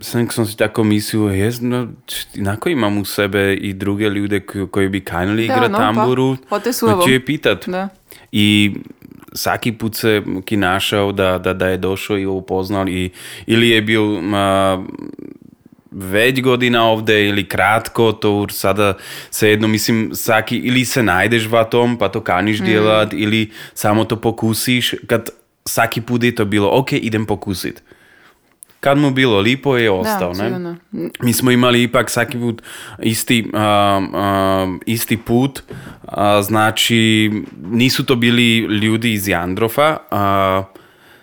[0.00, 1.88] sam, sam si tako mislio, jes, no,
[2.34, 4.40] inako imam u sebe i druge ljude
[4.70, 6.36] koji bi kanili igrati no, tamburu.
[6.36, 6.60] Pa,
[7.04, 7.68] pa je pitat.
[7.68, 7.88] Da.
[8.32, 8.74] I
[9.32, 13.10] svaki put se ki našao da, da, da je došao i upoznal i,
[13.46, 14.84] ili je bio ma,
[15.90, 18.94] već godina ovde ili kratko, to sada
[19.40, 22.64] jedno mislim, svaki, ili se najdeš v tom, pa to kaniš mm.
[22.64, 25.28] djelat, ili samo to pokusiš, kad
[25.64, 27.82] svaki put je to bilo, ok, idem pokusit
[28.80, 30.32] kad mu bilo lipo je ostao.
[30.58, 30.76] ne?
[31.22, 32.62] Mi smo imali ipak svaki put
[33.02, 33.50] isti,
[34.86, 35.62] isti put,
[36.42, 37.30] znači
[37.62, 39.96] nisu to bili ljudi iz Jandrofa,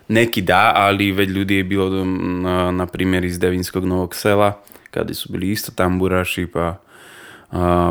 [0.07, 2.05] neki da, ali već ljudi je bilo
[2.71, 6.77] na, primjer iz Devinskog Novog sela, kada su bili isto tamburaši, pa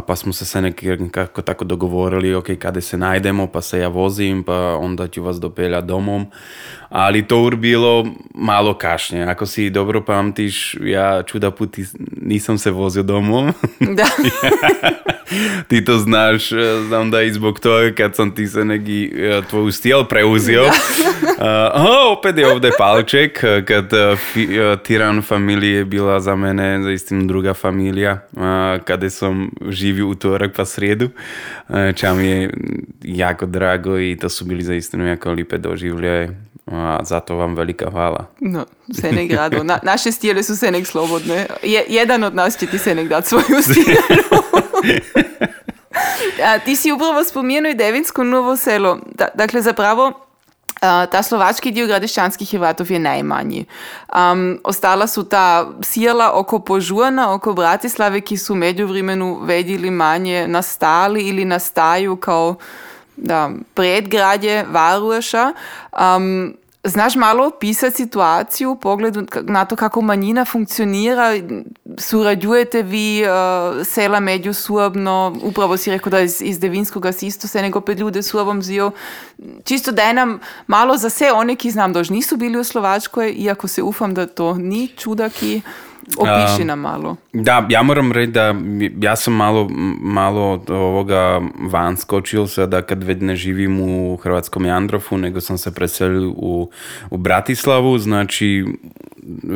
[0.07, 4.42] pa smo se se nekako tako dogovorili, ok, kada se najdemo, pa se ja vozim,
[4.42, 6.26] pa onda ću vas dopeljati domom.
[6.96, 9.22] Ali to ur bilo malo kašnje.
[9.22, 11.76] Ako si dobro pamtiš, ja čuda put
[12.22, 13.52] nisam se vozio domom.
[13.80, 14.06] Da.
[15.68, 16.48] ti to znaš,
[16.88, 20.62] znam da i zbog toga kad sam ti se neki e, tvoj stil preuzio.
[20.62, 27.54] Uh, opet je ovdje palček, kad uh, Tiran familije je bila za mene zaistinu druga
[27.54, 28.18] familija,
[28.85, 31.09] kada sam živio utorak pa srijedu,
[31.94, 32.50] ča mi je
[33.02, 36.45] jako drago i to su bili zaistinu jako lipe doživljaje.
[36.66, 38.26] A zato vam velika hvala.
[38.40, 38.64] No,
[39.00, 39.62] Senek rado.
[39.62, 41.46] Na, naše stijele su Senek slobodne.
[41.62, 44.42] Je, jedan od nas će ti Senek dati svoju stijelu.
[46.44, 48.98] A, ti si upravo spomenuo i Devinsko Novo selo.
[49.14, 50.26] Da, dakle, zapravo
[50.81, 53.64] ta slovački dio gradišćanskih Hrvatov je najmanji.
[54.14, 61.29] Um, ostala su ta sjela oko Požuana, oko Bratislave, ki su međuvremenu vedili manje nastali
[61.29, 62.55] ili nastaju kao
[63.16, 65.52] da, predgradje Varuša.
[65.92, 71.33] Um, Znaš malo opisati situaciju u pogledu na to kako manjina funkcionira?
[71.98, 75.37] Surađujete vi uh, sela međusobno?
[75.42, 78.62] Upravo si rekao da iz, iz Devinskog si isto se nego pet ljude su ovom
[78.62, 78.90] zio.
[79.64, 83.68] Čisto daj nam malo za sve one ki znam da nisu bili u Slovačkoj, iako
[83.68, 85.62] se ufam da to ni čudaki.
[86.16, 87.16] Opiši nam malo.
[87.33, 88.55] Da, ja moram reći da
[89.01, 89.69] ja sam malo,
[90.01, 91.40] malo od ovoga
[91.71, 96.71] van skočio da kad već ne živim u Hrvatskom Jandrofu, nego sam se preselio u,
[97.11, 98.64] u Bratislavu, znači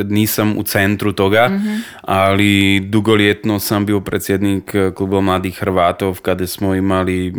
[0.09, 1.77] nisam u centru toga, mhm.
[2.01, 7.35] ali dugoljetno sam bio predsjednik kluba mladih Hrvatov kada smo imali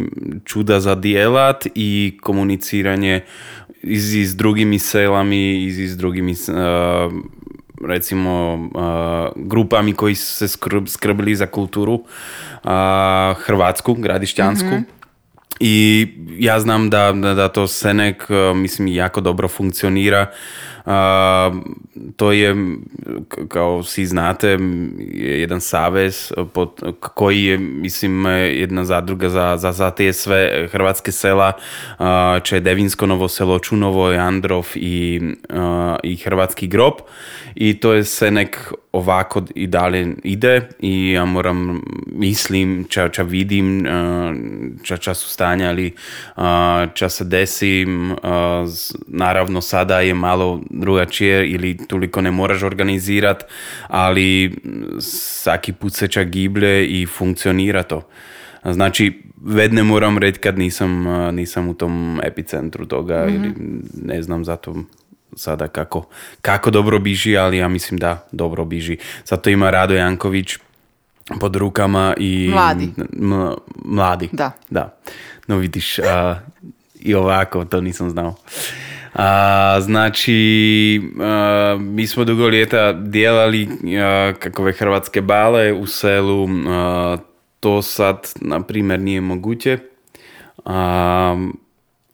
[0.46, 3.22] čuda za dijelat i komuniciranje
[3.84, 7.14] iz, iz drugimi selami, iz, iz drugimi uh,
[7.88, 8.60] recimo
[9.36, 12.04] grupami koji su se skrbili za kulturu
[13.46, 14.68] hrvatsku, gradišćansku.
[14.68, 15.02] mm
[15.64, 20.32] I ja znam da, da to Senek, mislim, jako dobro funkcionira
[22.16, 22.56] to je,
[23.48, 24.58] kao svi znate,
[25.16, 31.54] jedan savez pod, koji je, mislim, jedna zadruga za, za, za te sve hrvatske sela,
[32.44, 35.22] če Devinsko Novo selo, Čunovo, Androv i,
[36.04, 36.94] i Hrvatski grob.
[37.56, 43.24] I to je se nek ovako i dalje ide i ja moram, mislim, ča, ča
[43.24, 43.86] vidim,
[44.84, 45.94] ča, ča su stanja, ali
[46.94, 47.86] ča se desi,
[49.08, 53.46] naravno sada je malo drugačije ili toliko ne moraš organizirati,
[53.88, 54.56] ali
[55.00, 58.02] svaki put se čak giblje i funkcionira to.
[58.66, 61.04] Znači, već ne moram reći kad nisam,
[61.36, 63.44] nisam u tom epicentru toga mm-hmm.
[63.44, 63.54] ili
[63.94, 64.76] ne znam zato
[65.36, 66.08] sada kako,
[66.42, 68.98] kako dobro biži, ali ja mislim da dobro biži.
[69.26, 70.58] Zato ima Rado Janković
[71.40, 72.50] pod rukama i...
[72.54, 72.94] Mladi.
[73.86, 74.30] mladi.
[74.32, 74.52] Da.
[74.70, 74.98] Da.
[75.48, 76.00] No vidiš,
[77.00, 78.36] i ovako, to nisam znao.
[79.14, 80.34] A, znači,
[81.80, 83.70] mi smo dugo ljeta djelali
[84.40, 86.48] kakove hrvatske bale u selu.
[87.60, 89.78] to sad, na primjer, nije moguće.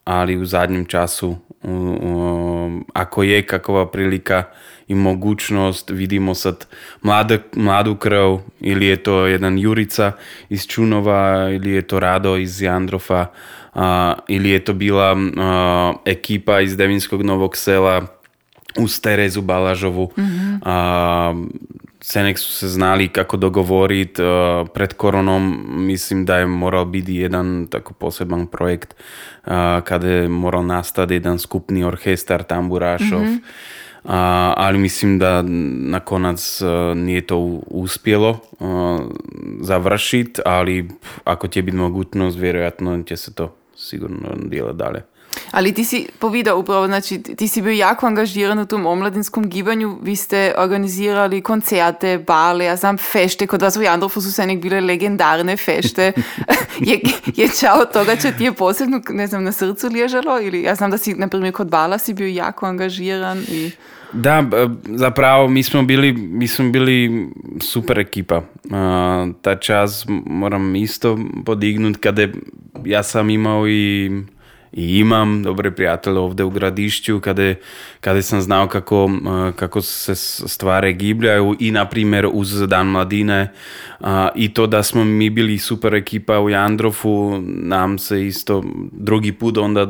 [0.04, 1.36] ali u zadnjem času,
[2.92, 4.44] ako je kakova prilika
[4.88, 6.66] i mogućnost, vidimo sad
[7.02, 10.12] mlade, mladu krv, ili je to jedan Jurica
[10.48, 13.26] iz Čunova, ili je to Rado iz Jandrofa,
[14.28, 15.16] ili je to bila
[16.04, 18.06] ekipa iz Devinskog Novog sela
[18.78, 20.10] uz Terezu Balažovu.
[20.16, 20.58] mm
[22.00, 24.22] Senek su se znali kako dogovoriti
[24.74, 25.64] pred koronom.
[25.68, 28.94] Mislim da je moral biti jedan tako poseban projekt
[29.84, 33.20] kada je moral nastati jedan skupni orkestar tamburašov.
[33.20, 33.38] mm
[34.08, 39.00] A, ali mislim da na konac uh, nije to uspjelo uh,
[39.60, 40.88] završiti, ali
[41.24, 45.02] ako će biti mogućnost, vjerojatno će se to sigurno dijela dalje.
[45.50, 49.98] Ali ti si povedal upravo, znači ti si bil jako angažiran v tom omladinskom gibanju,
[50.02, 54.60] vi ste organizirali koncerte, bale, ja znam fešte, kod vas v Jandrofu su se nek
[54.62, 56.12] bile legendarne fešte.
[56.88, 57.00] je,
[57.36, 60.40] je čao toga, če ti je posebno, ne znam, na srcu ležalo?
[60.40, 63.70] Ili ja znam da si, na primjer, kod bala si bil jako angažiran i...
[64.12, 64.44] Da,
[64.84, 67.28] zapravo mi smo bili, mi smo bili
[67.60, 68.42] super ekipa.
[69.42, 72.28] Ta čas moram isto podignuti kada
[72.84, 74.10] ja sam imao i
[74.72, 77.54] i imam dobre prijatelje ovdje u gradišću kada,
[78.00, 79.10] kada sam znao kako,
[79.56, 80.14] kako se
[80.48, 83.52] stvari gibljaju i na primjer uz Dan mladine
[84.34, 89.58] i to da smo mi bili super ekipa u Jandrofu nam se isto drugi put
[89.58, 89.86] onda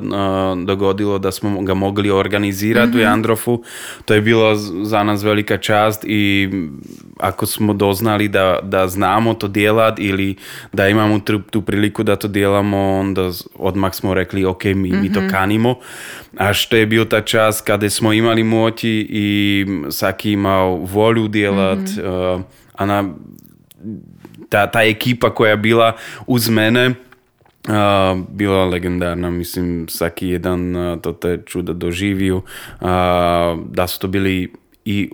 [0.67, 3.01] dogodilo da smo ga mogli organizirati u mhm.
[3.01, 3.63] Jandrofu
[4.05, 6.51] to je bilo za nas velika čast i
[7.21, 10.37] ako smo doznali da, da znamo to djelat ili
[10.73, 15.21] da imamo tu priliku da to djelamo onda odmah smo rekli ok mi, mi to
[15.21, 15.31] mhm.
[15.31, 15.75] kanimo
[16.37, 21.79] a što je bio ta čas kada smo imali moći i svaki imao volju djelat
[21.79, 23.05] mm a na
[24.49, 25.93] ta, ta ekipa koja je bila
[26.27, 26.95] uz mene
[27.69, 32.45] Uh, bila legendarna, mislim, svaki jedan uh, to te čuda doživio, uh,
[33.71, 34.53] da su to bili
[34.85, 35.11] i,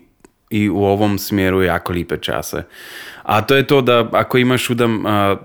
[0.51, 2.63] i u ovom smjeru jako lipe čase.
[3.23, 5.37] A to je to da ako imaš udam ne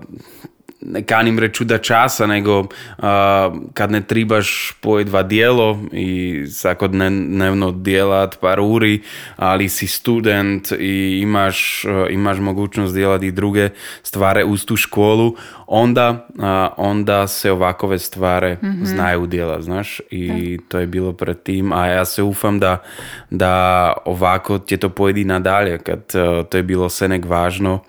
[1.06, 2.66] kanim reći čuda časa, nego
[3.74, 9.02] kad ne tribaš pojedva dijelo i svakodnevno djelat par uri,
[9.36, 13.68] ali si student i imaš, imaš mogućnost djelati i druge
[14.02, 16.28] stvari uz tu školu, onda,
[16.76, 18.86] onda se ovakove stvari mm-hmm.
[18.86, 22.82] znaju djela, znaš, i to je bilo pred tim, a ja se ufam da,
[23.30, 26.12] da ovako će to pojedi nadalje, kad
[26.48, 27.80] to je bilo sve nek važno,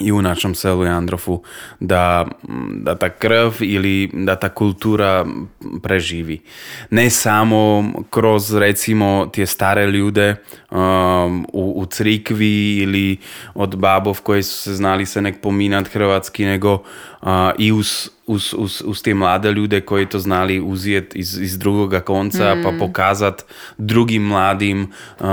[0.00, 1.42] i u našem selu Jandrofu
[1.80, 2.26] da,
[2.68, 5.26] da ta krv ili da ta kultura
[5.82, 6.40] preživi.
[6.90, 10.36] Ne samo kroz recimo tije stare ljude
[10.70, 13.16] um, u, u crikvi ili
[13.54, 16.82] od babov koji su se znali se nek pominat hrvatski, nego
[17.22, 21.58] uh, i uz uz, uz, uz te mlade ljude koji to znali uzeti iz, iz
[21.58, 22.62] drugoga konca mm.
[22.62, 23.44] pa pokazat
[23.78, 25.26] drugim mladim uh,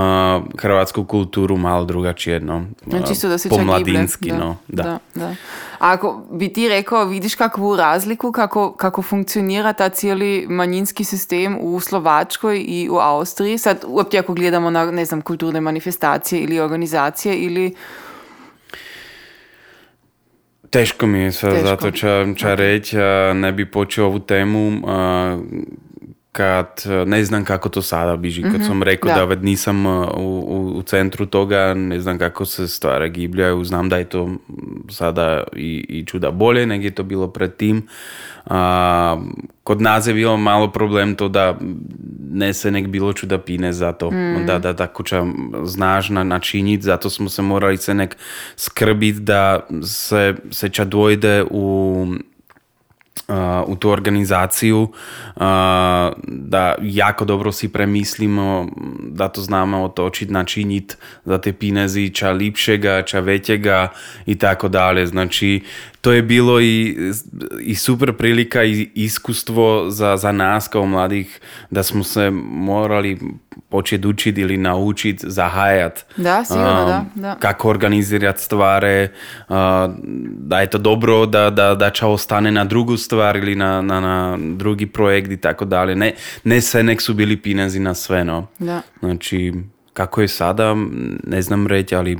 [0.58, 2.40] hrvatsku kulturu malo drugačije.
[2.40, 4.32] No, uh, Čisto da se pomladinski.
[4.32, 4.82] No, da.
[4.82, 5.34] Da, da.
[5.78, 11.58] A ako bi ti rekao, vidiš kakvu razliku, kako, kako funkcionira ta cijeli manjinski sistem
[11.60, 16.60] u Slovačkoj i u Austriji, sad uopće ako gledamo na, ne znam, kulturne manifestacije ili
[16.60, 17.74] organizacije ili
[20.70, 21.90] Teško mi je sa za to
[22.38, 24.86] čareť, a neby počul tému.
[26.32, 28.42] Kad ne znam kako to sada biži.
[28.42, 32.44] Kad mhm, sam rekao da, da nisam u, u, u, centru toga, ne znam kako
[32.44, 34.30] se stvari gibljaju, znam da je to
[34.88, 37.86] sada i, i čuda bolje nego je to bilo pred tim.
[38.46, 39.22] A,
[39.64, 41.58] kod nas je bilo malo problem to da
[42.30, 44.46] ne se nek bilo čuda pine za to, mm.
[44.46, 45.26] da, da ta kuća
[45.64, 48.16] znaš na, načiniti, zato smo se morali se nek
[48.56, 52.06] skrbiti da se, se ča dojde u
[53.66, 54.88] u tu organizaciju
[56.26, 58.68] da jako dobro si premislimo
[59.00, 60.94] da to znamo otočiti, načiniti
[61.24, 63.88] za te pinezi ča lipšega, ča većega
[64.26, 65.06] i tako dalje.
[65.06, 65.62] Znači
[66.00, 66.96] to je bilo i,
[67.60, 73.18] i super prilika i iskustvo za, za nas kao mladih da smo se morali
[73.68, 76.04] početi učiti ili naučiti zahajat.
[76.16, 77.34] Da, sigurno, da, da.
[77.34, 79.08] Kako organizirati stvari,
[80.28, 84.00] da je to dobro da, da, da će ostane na drugu stvar ili na, na,
[84.00, 85.96] na drugi projekt i tako dalje.
[85.96, 86.12] Ne,
[86.44, 88.46] ne sve nek su bili pinezi na sve, no.
[88.58, 88.82] Da.
[89.00, 89.52] Znači,
[89.92, 90.76] kako je sada,
[91.24, 92.18] ne znam reći, ali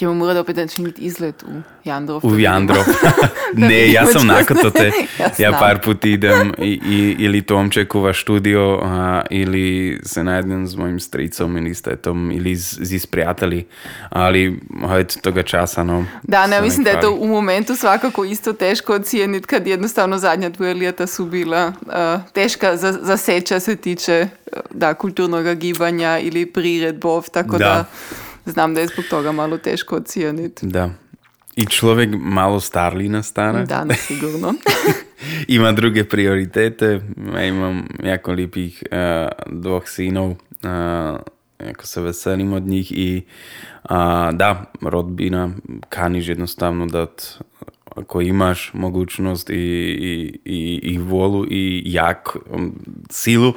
[0.00, 2.20] ćemo morati opet načiniti izlet u Jandrov.
[2.26, 2.84] U Jandrov.
[3.68, 4.92] ne, ja sam nakon to te,
[5.38, 10.76] ja, par put idem i, i, ili Tomče kuva študio a, ili se najednem s
[10.76, 13.66] mojim stricom ili s tetom ili z, z prijatelji,
[14.10, 16.04] ali hajde toga časa, no.
[16.22, 20.48] Da, ne, mislim da je to u momentu svakako isto teško ocijeniti kad jednostavno zadnja
[20.48, 24.28] dvoje ljeta su bila uh, teška za, za seča se tiče
[24.70, 27.84] da, kulturnog gibanja ili priredbov, tako da, da
[28.44, 30.66] znam da je zbog toga malo teško ocijeniti.
[30.66, 30.90] Da.
[31.56, 33.64] I čovjek malo starli nastane.
[33.64, 34.54] Da, no, sigurno.
[35.48, 37.00] Ima druge prioritete.
[37.34, 40.30] Ja imam jako lijepih uh, dvoh sinov.
[40.30, 40.36] Uh,
[41.66, 43.22] jako se veselim od njih i
[43.84, 43.90] uh,
[44.32, 45.50] da, rodbina
[45.88, 47.38] kaniš jednostavno dat
[47.96, 52.74] ako imaš mogućnost i, i, i, i volu i jak um,
[53.10, 53.52] silu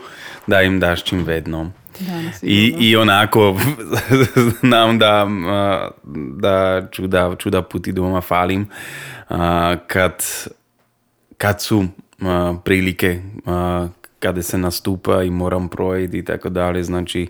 [0.48, 1.72] da im daš čim vedno.
[2.44, 3.58] И, и онако
[4.64, 5.28] знам да,
[6.06, 8.70] да чуда, чуда пути дома фалим,
[9.30, 10.48] а, кад,
[11.38, 11.84] кад су
[12.64, 13.22] прилике
[14.24, 17.28] каде се наступа и морам пројди и така дали, значи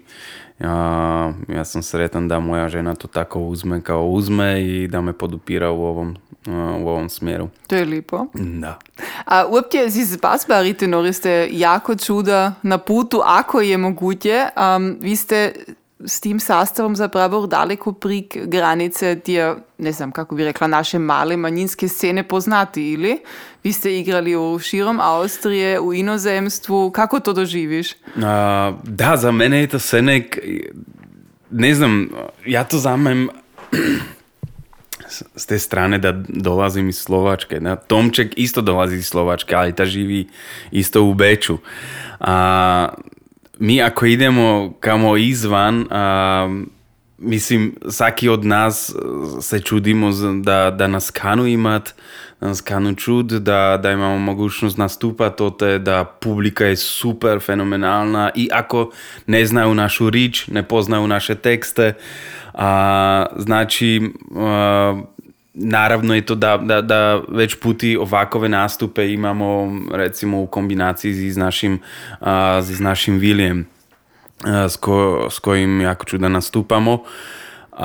[0.63, 5.13] ja, ja sam sretan da moja žena to tako uzme kao uzme i da me
[5.13, 6.17] podupira u ovom,
[6.79, 7.49] u ovom smjeru.
[7.67, 8.25] To je lipo.
[8.33, 8.79] Da.
[9.25, 14.45] A uopće si z Basbaritenori ste jako čuda na putu, ako je moguće.
[14.75, 15.53] Um, vi ste
[16.05, 21.37] s tim sastavom zapravo daleko prik granice tije, ne znam kako bi rekla, naše male
[21.37, 23.19] manjinske scene poznati ili
[23.63, 27.93] vi ste igrali u širom Austrije, u inozemstvu, kako to doživiš?
[28.23, 30.39] A, da, za mene je to sve nek,
[31.51, 32.09] ne znam,
[32.45, 33.29] ja to zamem
[35.35, 37.59] s te strane da dolazim iz Slovačke.
[37.59, 40.27] Na Tomček isto dolazi iz Slovačke, ali ta živi
[40.71, 41.57] isto u Beču.
[42.19, 42.87] A,
[43.63, 46.63] mi ako idemo kamo izvan, a,
[47.17, 48.95] mislim, svaki od nas
[49.41, 50.11] se čudimo
[50.41, 51.93] da, da nas kanu imat,
[52.41, 58.31] da nas kanu čud, da, da imamo mogućnost nastupati te, da publika je super fenomenalna
[58.35, 58.91] i ako
[59.27, 61.93] ne znaju našu rič, ne poznaju naše tekste,
[62.53, 65.01] a, znači a,
[65.53, 71.37] Naravno je to da, da, da već puti ovakove nastupe imamo recimo u kombinaciji s
[71.37, 71.79] našim,
[72.21, 72.27] uh,
[72.61, 73.67] s našim Viljem
[74.43, 76.93] uh, s, ko, s kojim jako čuda nastupamo.
[76.93, 77.79] Uh,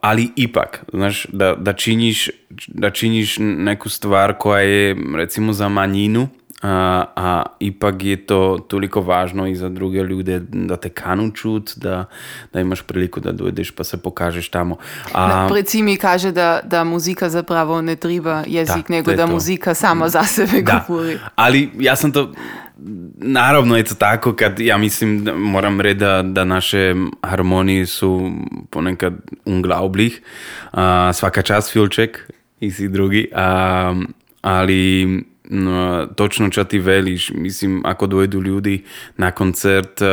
[0.00, 2.30] ali ipak, znaš, da, da, činiš,
[2.68, 6.28] da činiš neku stvar koja je recimo za manjinu,
[6.64, 11.72] a, a ipak je to toliko važno i za druge ljude da te kanu čut,
[11.76, 12.04] da,
[12.52, 14.76] da imaš priliku da dojdeš pa se pokažeš tamo.
[15.12, 19.32] A, Preci mi kaže da, da muzika zapravo ne triba jezik, da, nego da to.
[19.32, 20.84] muzika sama za sebe da.
[20.88, 21.18] govori.
[21.34, 22.32] Ali ja sam to
[23.16, 28.30] Naravno je to tako kad ja mislim moram reći da, da naše harmonije su
[28.70, 30.20] ponekad unglaublich.
[30.72, 30.78] Uh,
[31.12, 33.28] svaka čast Filček i svi drugi.
[33.32, 33.38] Uh,
[34.42, 35.24] ali
[36.14, 37.30] točno čo ti veliš.
[37.30, 38.84] Mislim, ako dojdu ljudi
[39.16, 40.08] na koncert uh,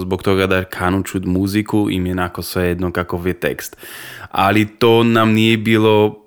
[0.00, 3.76] zbog toga da kanu čud muziku, im je nako jedno kakav je tekst.
[4.30, 6.26] Ali to nam nije bilo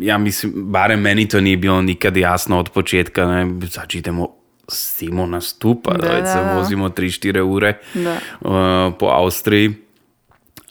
[0.00, 4.28] ja mislim, barem meni to nije bilo nikad jasno od početka, ne, sad idemo
[4.68, 9.74] Simo nastupa, da, da, se vozimo 3-4 ure uh, po Austriji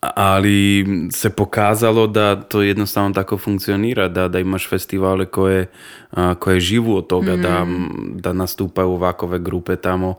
[0.01, 5.67] ali se pokazalo da to jednostavno tako funkcionira, da, da imaš festivale koje,
[6.39, 7.89] koje živu od toga da, mm.
[8.15, 10.15] da nastupaju ovakove grupe tamo.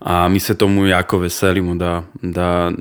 [0.00, 2.72] A mi se tomu jako veselimo da, da,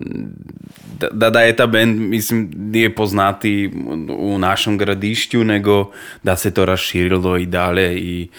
[1.11, 3.71] da, da je ta band, mislim, nije poznati
[4.17, 5.91] u našem gradišću, nego
[6.23, 8.29] da se to raširilo i dalje i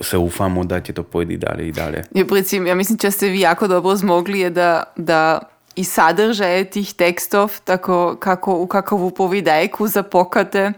[0.00, 2.04] se ufamo da će to pojedi dalje i dalje.
[2.14, 5.40] Ja, recimo, ja mislim, če ste vi jako dobro zmogli je da, da
[5.76, 10.72] i sadržaje tih tekstov, tako kako u kakvu povidajku zapokate,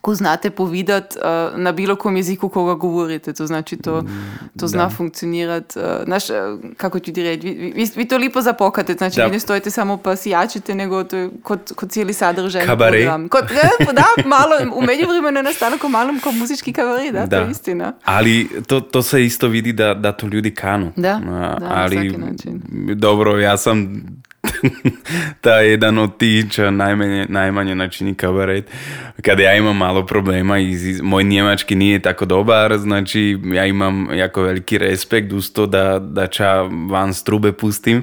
[0.00, 3.32] ko znate povidat uh, na bilo kom jeziku koga govorite.
[3.32, 4.02] To znači to,
[4.58, 4.90] to zna da.
[4.90, 5.76] funkcionirat.
[5.76, 6.24] Uh, znaš,
[6.76, 9.24] kako ću ti reći, vi, vi, vi, to lipo zapokate, znači da.
[9.24, 13.28] vi ne stojite samo pa sijačite, nego to je kod, kod cijeli sadržaj program.
[13.28, 13.44] Kod,
[13.92, 17.50] da, malo, u međuvremenu je nastalo ko malo ko muzički kabaret, da, da, to je
[17.50, 17.92] istina.
[18.04, 20.92] Ali to, to se isto vidi da, da to ljudi kanu.
[20.96, 21.20] Da,
[21.60, 22.14] da ali,
[22.94, 24.02] dobro, ja sam
[25.40, 28.70] ta jedan od tih najmanje, najmanje načini kabaret.
[29.22, 34.42] Kada ja imam malo problema i moj njemački nije tako dobar, znači ja imam jako
[34.42, 38.02] veliki respekt uz to da, da ča van strube pustim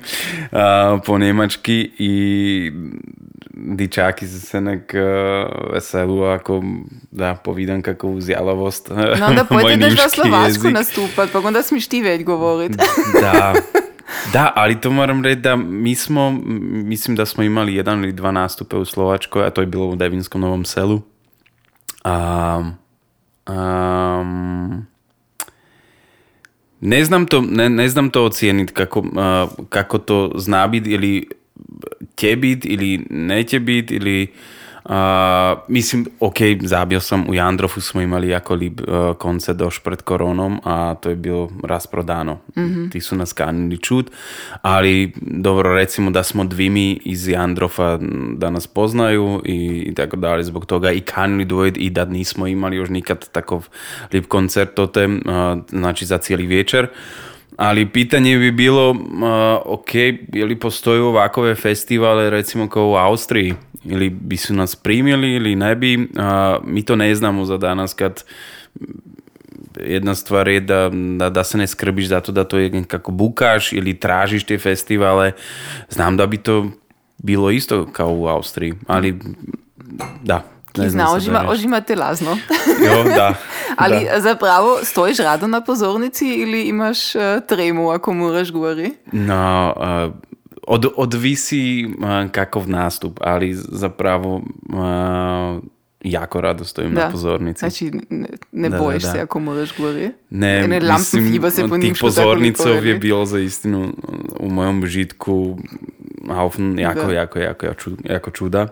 [0.52, 0.60] uh,
[1.06, 2.72] po njemački i
[3.56, 6.64] dičáky se nek uh, veselu, ako
[7.12, 8.90] da povídam kakvu zjalavost.
[9.20, 12.72] No onda pojďte na Slovácku nastúpať, pak onda smíš ty veď govoriť.
[13.22, 13.54] Da,
[14.34, 16.32] Da, ali to moram reći da mi smo,
[16.86, 19.96] mislim da smo imali jedan ili dva nastupe u Slovačkoj, a to je bilo u
[19.96, 21.02] Devinskom Novom selu.
[22.06, 22.74] Um,
[23.56, 24.86] um,
[26.82, 31.30] ne znam to, ne, ne znam to ocijeniti kako, uh, kako to zna biti ili
[32.16, 34.34] će biti ili neće biti ili
[34.90, 34.92] Uh,
[35.68, 40.60] mislim, ok, zabil sam, u Jandrofu smo imali jako lip uh, koncert doš pred koronom,
[40.64, 42.38] a to je bilo rasprodano.
[42.58, 42.90] Mm-hmm.
[42.90, 44.12] Ti su nas kanili čut,
[44.62, 48.00] ali dobro, recimo da smo dvimi iz Jandrofa
[48.38, 52.48] da nas poznaju i, i tako dalje, zbog toga i kanili dvojiti i da nismo
[52.48, 53.68] imali još nikad takov
[54.14, 55.12] lip koncert tote, uh,
[55.70, 56.88] znači za cijeli večer.
[57.58, 58.98] Ali pitanje bi bilo, uh,
[59.66, 59.96] ok,
[60.34, 63.54] je li postoje ovakove festivale recimo kao u Austriji
[63.86, 67.12] ili bi su nas primili ili ne uh, mi to ne
[67.46, 68.24] za danas kad
[69.80, 73.12] jedna stvar je da, da, da se ne skrbiš za to da to je kako
[73.12, 75.32] bukaš ili tražiš te festivale.
[75.90, 76.68] Znam da bi to
[77.18, 79.20] bilo isto kao u Austriji, ali
[80.24, 80.44] da,
[80.76, 82.32] Ki zna ožima, ožimati lazno.
[82.86, 83.34] Jo, da.
[83.78, 84.20] Ali da.
[84.22, 88.92] zapravo stojiš rado na pozornici ili imaš uh, tremu ako moraš govori?
[89.12, 89.74] No,
[90.08, 90.14] uh,
[90.68, 95.64] od, odvisi uh, kakov nastup, ali zapravo uh,
[96.02, 97.06] jako rado stojim Da.
[97.06, 97.60] na pozornici.
[97.60, 99.24] Znači ne, ne Da, bojiš da, se da.
[99.24, 100.12] ako moraš govori?
[100.30, 103.94] Ne, Ne, mislim, lampenfieber se po tih pozornicov je bilo za istinu
[104.40, 105.58] u mojom žitku
[106.28, 107.14] Haufen jako, Da.
[107.14, 108.68] jako, jako, jako, jako čuda.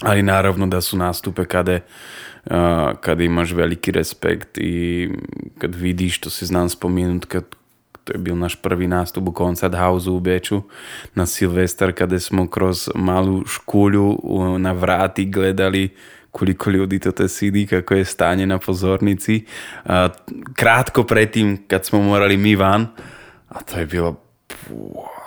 [0.00, 2.52] Ali naravno da su nastupe kada, uh,
[3.00, 5.08] kada imaš veliki respekt i
[5.58, 7.44] kad vidiš, to se znam spomenut, kad
[8.04, 10.62] to je bil naš prvi nastup u Concert House u Beču
[11.14, 14.18] na Silvestar kada smo kroz malu škulju
[14.58, 15.88] na vrati gledali
[16.30, 19.44] koliko ljudi to te sidi, je stanje na pozornici.
[19.84, 20.08] A,
[20.54, 22.86] kratko pretim kad smo morali mi van,
[23.48, 25.19] a to je bilo puh,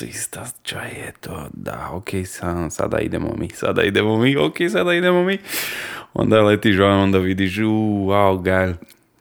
[0.00, 4.94] sista, čo je to, da, ok, sa, sada idemo mi, sada idemo mi, ok, sada
[4.94, 5.38] idemo mi.
[6.14, 7.70] Onda letiš van, onda vidiš, u,
[8.08, 8.74] wow, geil.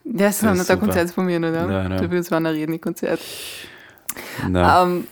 [0.03, 1.65] Ja sam To je na ta koncert spomenul, da?
[1.65, 1.97] Da, da.
[1.97, 3.21] To je bil zvanredni koncert.
[4.47, 4.83] Da.
[4.83, 5.03] Um,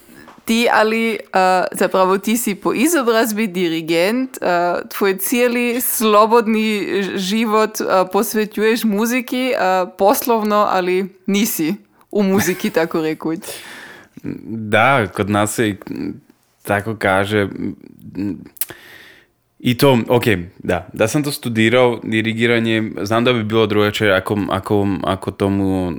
[0.45, 7.79] ti ali uh, zapravo ti si po izobrazbi dirigent, uh, tvoj cijeli slobodni ž- život
[7.79, 11.75] uh, posvećuješ muziki, uh, poslovno, ali nisi
[12.11, 13.39] u muziki, tako rekuć.
[15.13, 15.75] Kod nas se
[16.63, 17.47] tako kaže
[18.17, 18.37] m,
[19.59, 20.23] i to, ok,
[20.63, 25.87] da, da sam to studirao, dirigiranje, znam da bi bilo drugačije ako, ako, ako tomu
[25.87, 25.93] uh,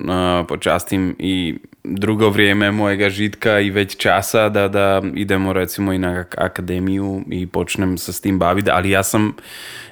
[0.49, 6.09] počastim i drugo vrijeme mojega žitka i već časa da, da idemo recimo i na
[6.09, 9.33] ak- akademiju i počnem se s tim baviti, ali ja sam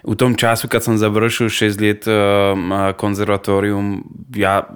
[0.03, 4.69] u tom času kad sam završio šest let uh, konzervatorijum, ja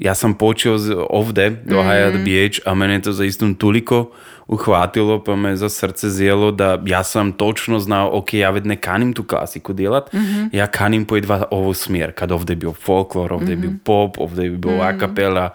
[0.00, 0.78] ja sam počeo
[1.10, 2.24] ovde dohajat mm.
[2.24, 4.10] biječ, a mene to zaistinu toliko
[4.46, 8.76] uhvatilo, pa me za srce zjelo da ja sam točno znao, ok, ja već ne
[8.76, 10.10] kanim tu klasiku djelat,
[10.52, 14.44] ja kanim pojedva ovo smjer, kad ovdje je bio folklor, ovdje je bio pop, ovdje
[14.44, 15.50] je bio a kapela,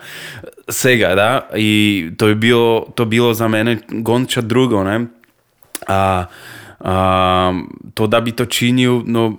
[0.69, 5.05] svega, da, i to je bilo, to bilo za mene gonča drugo, ne,
[5.87, 6.25] a,
[6.79, 7.53] a,
[7.93, 9.37] to da bi to činio, no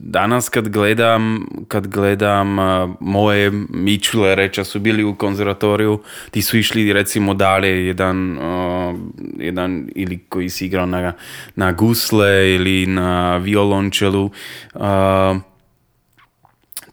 [0.00, 6.00] danas kad gledam, kad gledam a, moje mičulere čo su bili u konzervatoriju,
[6.30, 8.94] ti su išli recimo dalje, jedan, a,
[9.38, 11.12] jedan ili koji si igrao na,
[11.56, 14.30] na gusle ili na violončelu,
[14.74, 15.38] a,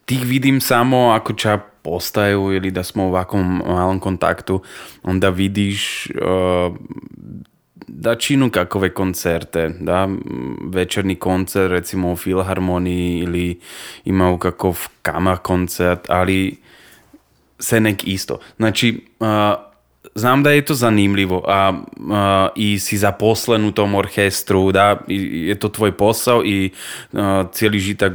[0.05, 4.61] tih vidim samo ako ča postaju ili da smo u ovakvom malom kontaktu,
[5.03, 6.75] onda vidiš uh,
[7.93, 10.07] da činu kakove koncerte, da
[10.71, 13.59] večerni koncert recimo u Filharmoniji ili
[14.05, 16.57] imaju kakov kamar koncert, ali
[17.59, 18.39] se nek isto.
[18.57, 19.27] Znači, uh,
[20.15, 21.73] znam da je to zanimljivo a,
[22.11, 26.71] a, i si zaposlen u tom orkestru, da, i je to tvoj posao i
[27.13, 28.13] a, cijeli žitak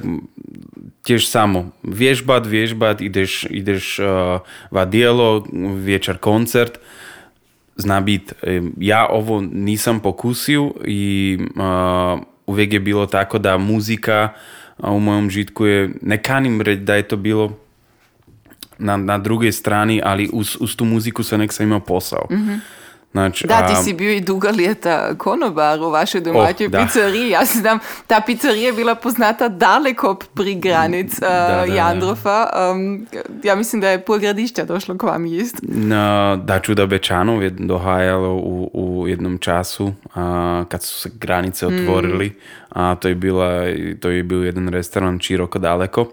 [1.03, 4.39] tješ samo vježbat, vježbat, ideš, ideš a,
[4.70, 5.47] va dijelo,
[5.85, 6.79] večer koncert,
[7.77, 8.33] zna bit.
[8.79, 14.29] Ja ovo nisam pokusio i a, uvijek je bilo tako da muzika
[14.79, 17.59] u mojom žitku je, ne kanim reći da je to bilo
[18.79, 22.29] na, na drugoj strani, ali uz, uz tu muziku sam nek sam imao posao.
[23.15, 26.79] Znači, Da, ti si bio i duga leta konobar u vašoj domaćoj Oh, da.
[26.79, 27.31] pizzeriji.
[27.31, 31.75] Ja se znam, ta pizzerija je bila poznata daleko pri granic uh, da, da.
[31.75, 32.47] Jandrofa.
[32.73, 33.07] Um,
[33.43, 35.57] ja mislim da je pol gradišća došlo k vam jest.
[35.62, 41.67] na, da čuda Bečanov je dohajalo u, u jednom času a, kad su se granice
[41.67, 42.33] otvorili
[42.69, 43.62] a to je, bila,
[44.01, 46.07] to je bio jedan restoran široko daleko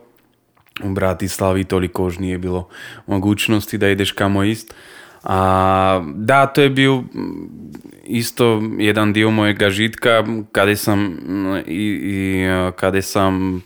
[0.84, 2.68] u Bratislavi toliko už nije bilo
[3.08, 4.74] mogućnosti da ideš kamo ist
[5.24, 7.04] a, da to je bio
[8.04, 11.18] isto jedan dio mojega žitka kada sam
[11.68, 12.46] i, i
[12.76, 13.62] kada sam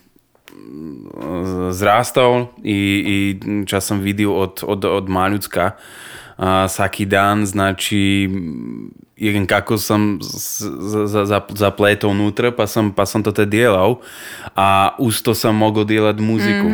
[1.71, 5.71] zrastao i, i čas sam vidio od, od, od maljucka
[6.37, 8.29] a, svaki dan, znači
[9.17, 13.99] jeden kako sam za, za, za, zapletao unutra pa sam, pa sam to te djelao,
[14.55, 16.67] a uz to sam mogao djelat muziku.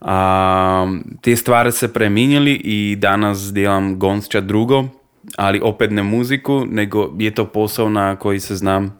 [0.00, 0.86] A,
[1.20, 4.84] te stvari se preminjali i danas djelam gonsča drugo,
[5.36, 8.99] ali opet ne muziku, nego je to posao na koji se znam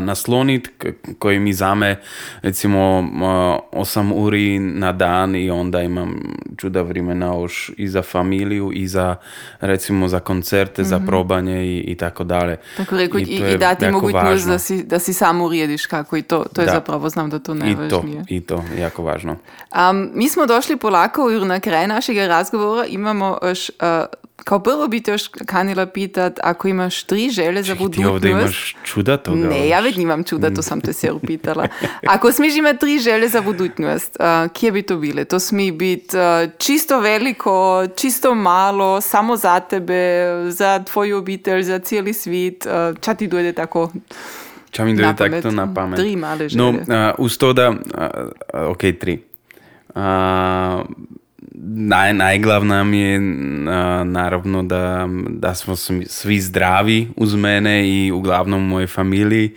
[0.00, 0.70] naslonit
[1.18, 2.00] koji mi zame
[2.42, 6.20] recimo 8 uri na dan i onda imam
[6.56, 9.16] čuda vremena još i za familiju i za
[9.60, 11.06] recimo za koncerte, za mhm.
[11.06, 12.56] probanje i, i tako dalje.
[12.76, 16.44] Tako rekao, i, i, dati mogućnost da si, da si sam urijediš kako i to,
[16.54, 18.24] to je zapravo znam da to najvažnije.
[18.28, 19.36] I to, i to, jako važno.
[19.90, 23.70] Um, mi smo došli polako na kraj našeg razgovora, imamo još
[24.44, 28.08] kao prvo bi te još kanila pitat, ako imaš tri želje za budućnost...
[28.08, 29.48] Ti ovdje imaš čuda toga?
[29.56, 31.68] Не, ја веднивам чуда, то сам те се упитала.
[32.06, 34.20] Ако смеш има три желе за будуќност,
[34.52, 35.24] кие би то биле?
[35.24, 36.14] То сми бит
[36.58, 42.68] чисто велико, чисто мало, само за тебе, за твој обител, за цели свит.
[43.00, 43.90] Ча ти дојде тако?
[44.70, 45.96] Ча ми дојде такто на памет?
[45.96, 46.84] Три мале желе.
[46.86, 47.72] Но, уз тоа да...
[48.52, 49.22] Океј, три
[51.64, 53.20] naj, najglavna mi je
[54.04, 55.76] naravno da, da smo
[56.06, 59.54] svi zdravi uz mene i uglavnom u mojoj familiji.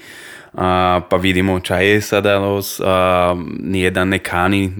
[1.09, 2.81] pa vidimo ča je sada los,
[3.59, 4.71] nijedan ne kani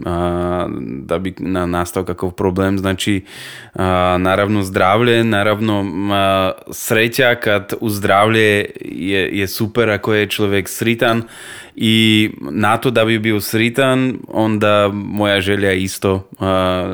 [0.86, 1.34] da bi
[1.68, 2.78] nastao kakav problem.
[2.78, 3.26] Znači,
[4.18, 5.86] naravno zdravlje, naravno
[6.72, 11.24] sreća kad u zdravlje je, je super ako je čovjek sritan
[11.82, 16.30] i na to da bi bio sritan, onda moja želja je isto,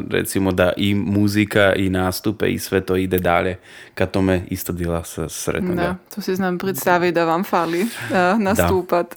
[0.09, 3.57] recimo da i muzika i nastupe i sve to ide dalje,
[3.95, 5.75] kad to me isto dila sretno.
[5.75, 7.85] Da, to si znam predstaviti da vam fali
[8.37, 9.15] nastupat.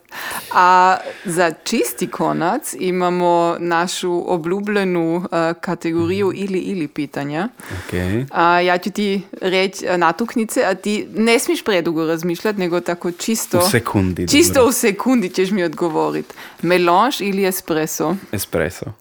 [0.54, 5.24] A za čisti konac imamo našu oblubljenu
[5.60, 6.36] kategoriju mhm.
[6.36, 7.48] ili ili pitanja.
[7.90, 8.26] Okay.
[8.30, 13.58] A ja ću ti reći natuknice, a ti ne smiješ predugo razmišljati, nego tako čisto...
[13.58, 14.28] U sekundi.
[14.28, 16.34] Čisto u sekundi ćeš mi mi odgovoriti.
[16.62, 18.16] Melož ali espresso?
[18.32, 18.94] Espresso.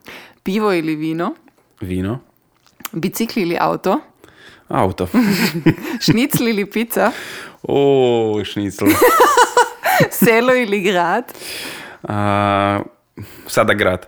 [0.43, 1.35] Pivo ali vino?
[1.81, 2.19] Vino.
[2.91, 3.99] Bicikl ali avto?
[4.67, 5.07] Avto.
[6.05, 7.11] šnicl ali pica?
[7.63, 8.85] O, šnicl.
[10.19, 11.33] Selo ali grad?
[12.03, 12.85] Uh,
[13.47, 14.07] sada grad.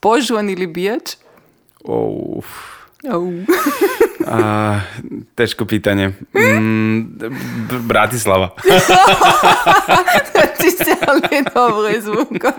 [0.00, 1.16] Požvan ali bijač?
[1.84, 2.44] Oh.
[3.04, 3.28] Oh.
[4.26, 4.80] A,
[5.34, 6.08] teško pitanje.
[6.58, 7.00] Mm,
[7.80, 8.50] Bratislava.
[10.60, 12.52] Ti se ali dobro izvuko.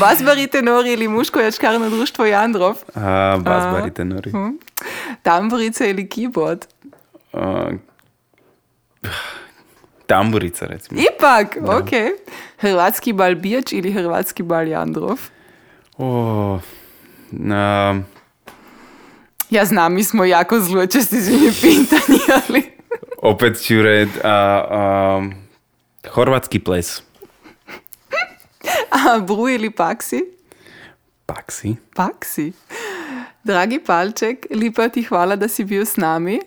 [0.00, 2.76] Bas baritenori ili muško jačkarno društvo Jandrov?
[2.94, 4.30] A, bas baritenori.
[4.30, 4.50] Uh,
[5.22, 6.60] tamburica ili keyboard?
[7.32, 7.70] A,
[10.06, 11.00] tamburica recimo.
[11.00, 11.76] Ipak, da.
[11.76, 11.90] ok.
[12.58, 15.18] Hrvatski bal Bijač ili hrvatski bal Jandrov?
[15.98, 16.58] O,
[17.30, 17.94] na...
[19.50, 22.62] Ja znam, mi smo jako zločesti s pitanje, ali...
[23.22, 25.22] Opet ću red, a, a,
[26.08, 27.02] horvatski ples.
[28.90, 30.20] A bru ili paksi?
[31.26, 31.76] Paksi.
[31.94, 32.52] Paksi.
[33.44, 36.40] Dragi Palček, lipa ti hvala da si bio s nami.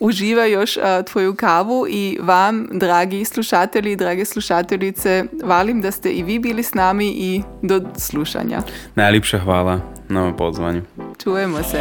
[0.00, 0.82] Uživaj još uh,
[1.12, 6.62] tvoju kavu i vam, dragi slušatelji i drage slušateljice, valim da ste i vi bili
[6.62, 8.62] s nami i do slušanja.
[8.94, 10.82] Najljepša hvala na pozvanju.
[11.22, 11.80] Čujemo se.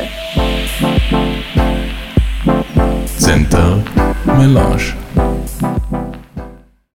[3.17, 3.75] Centar
[4.25, 4.83] Melange.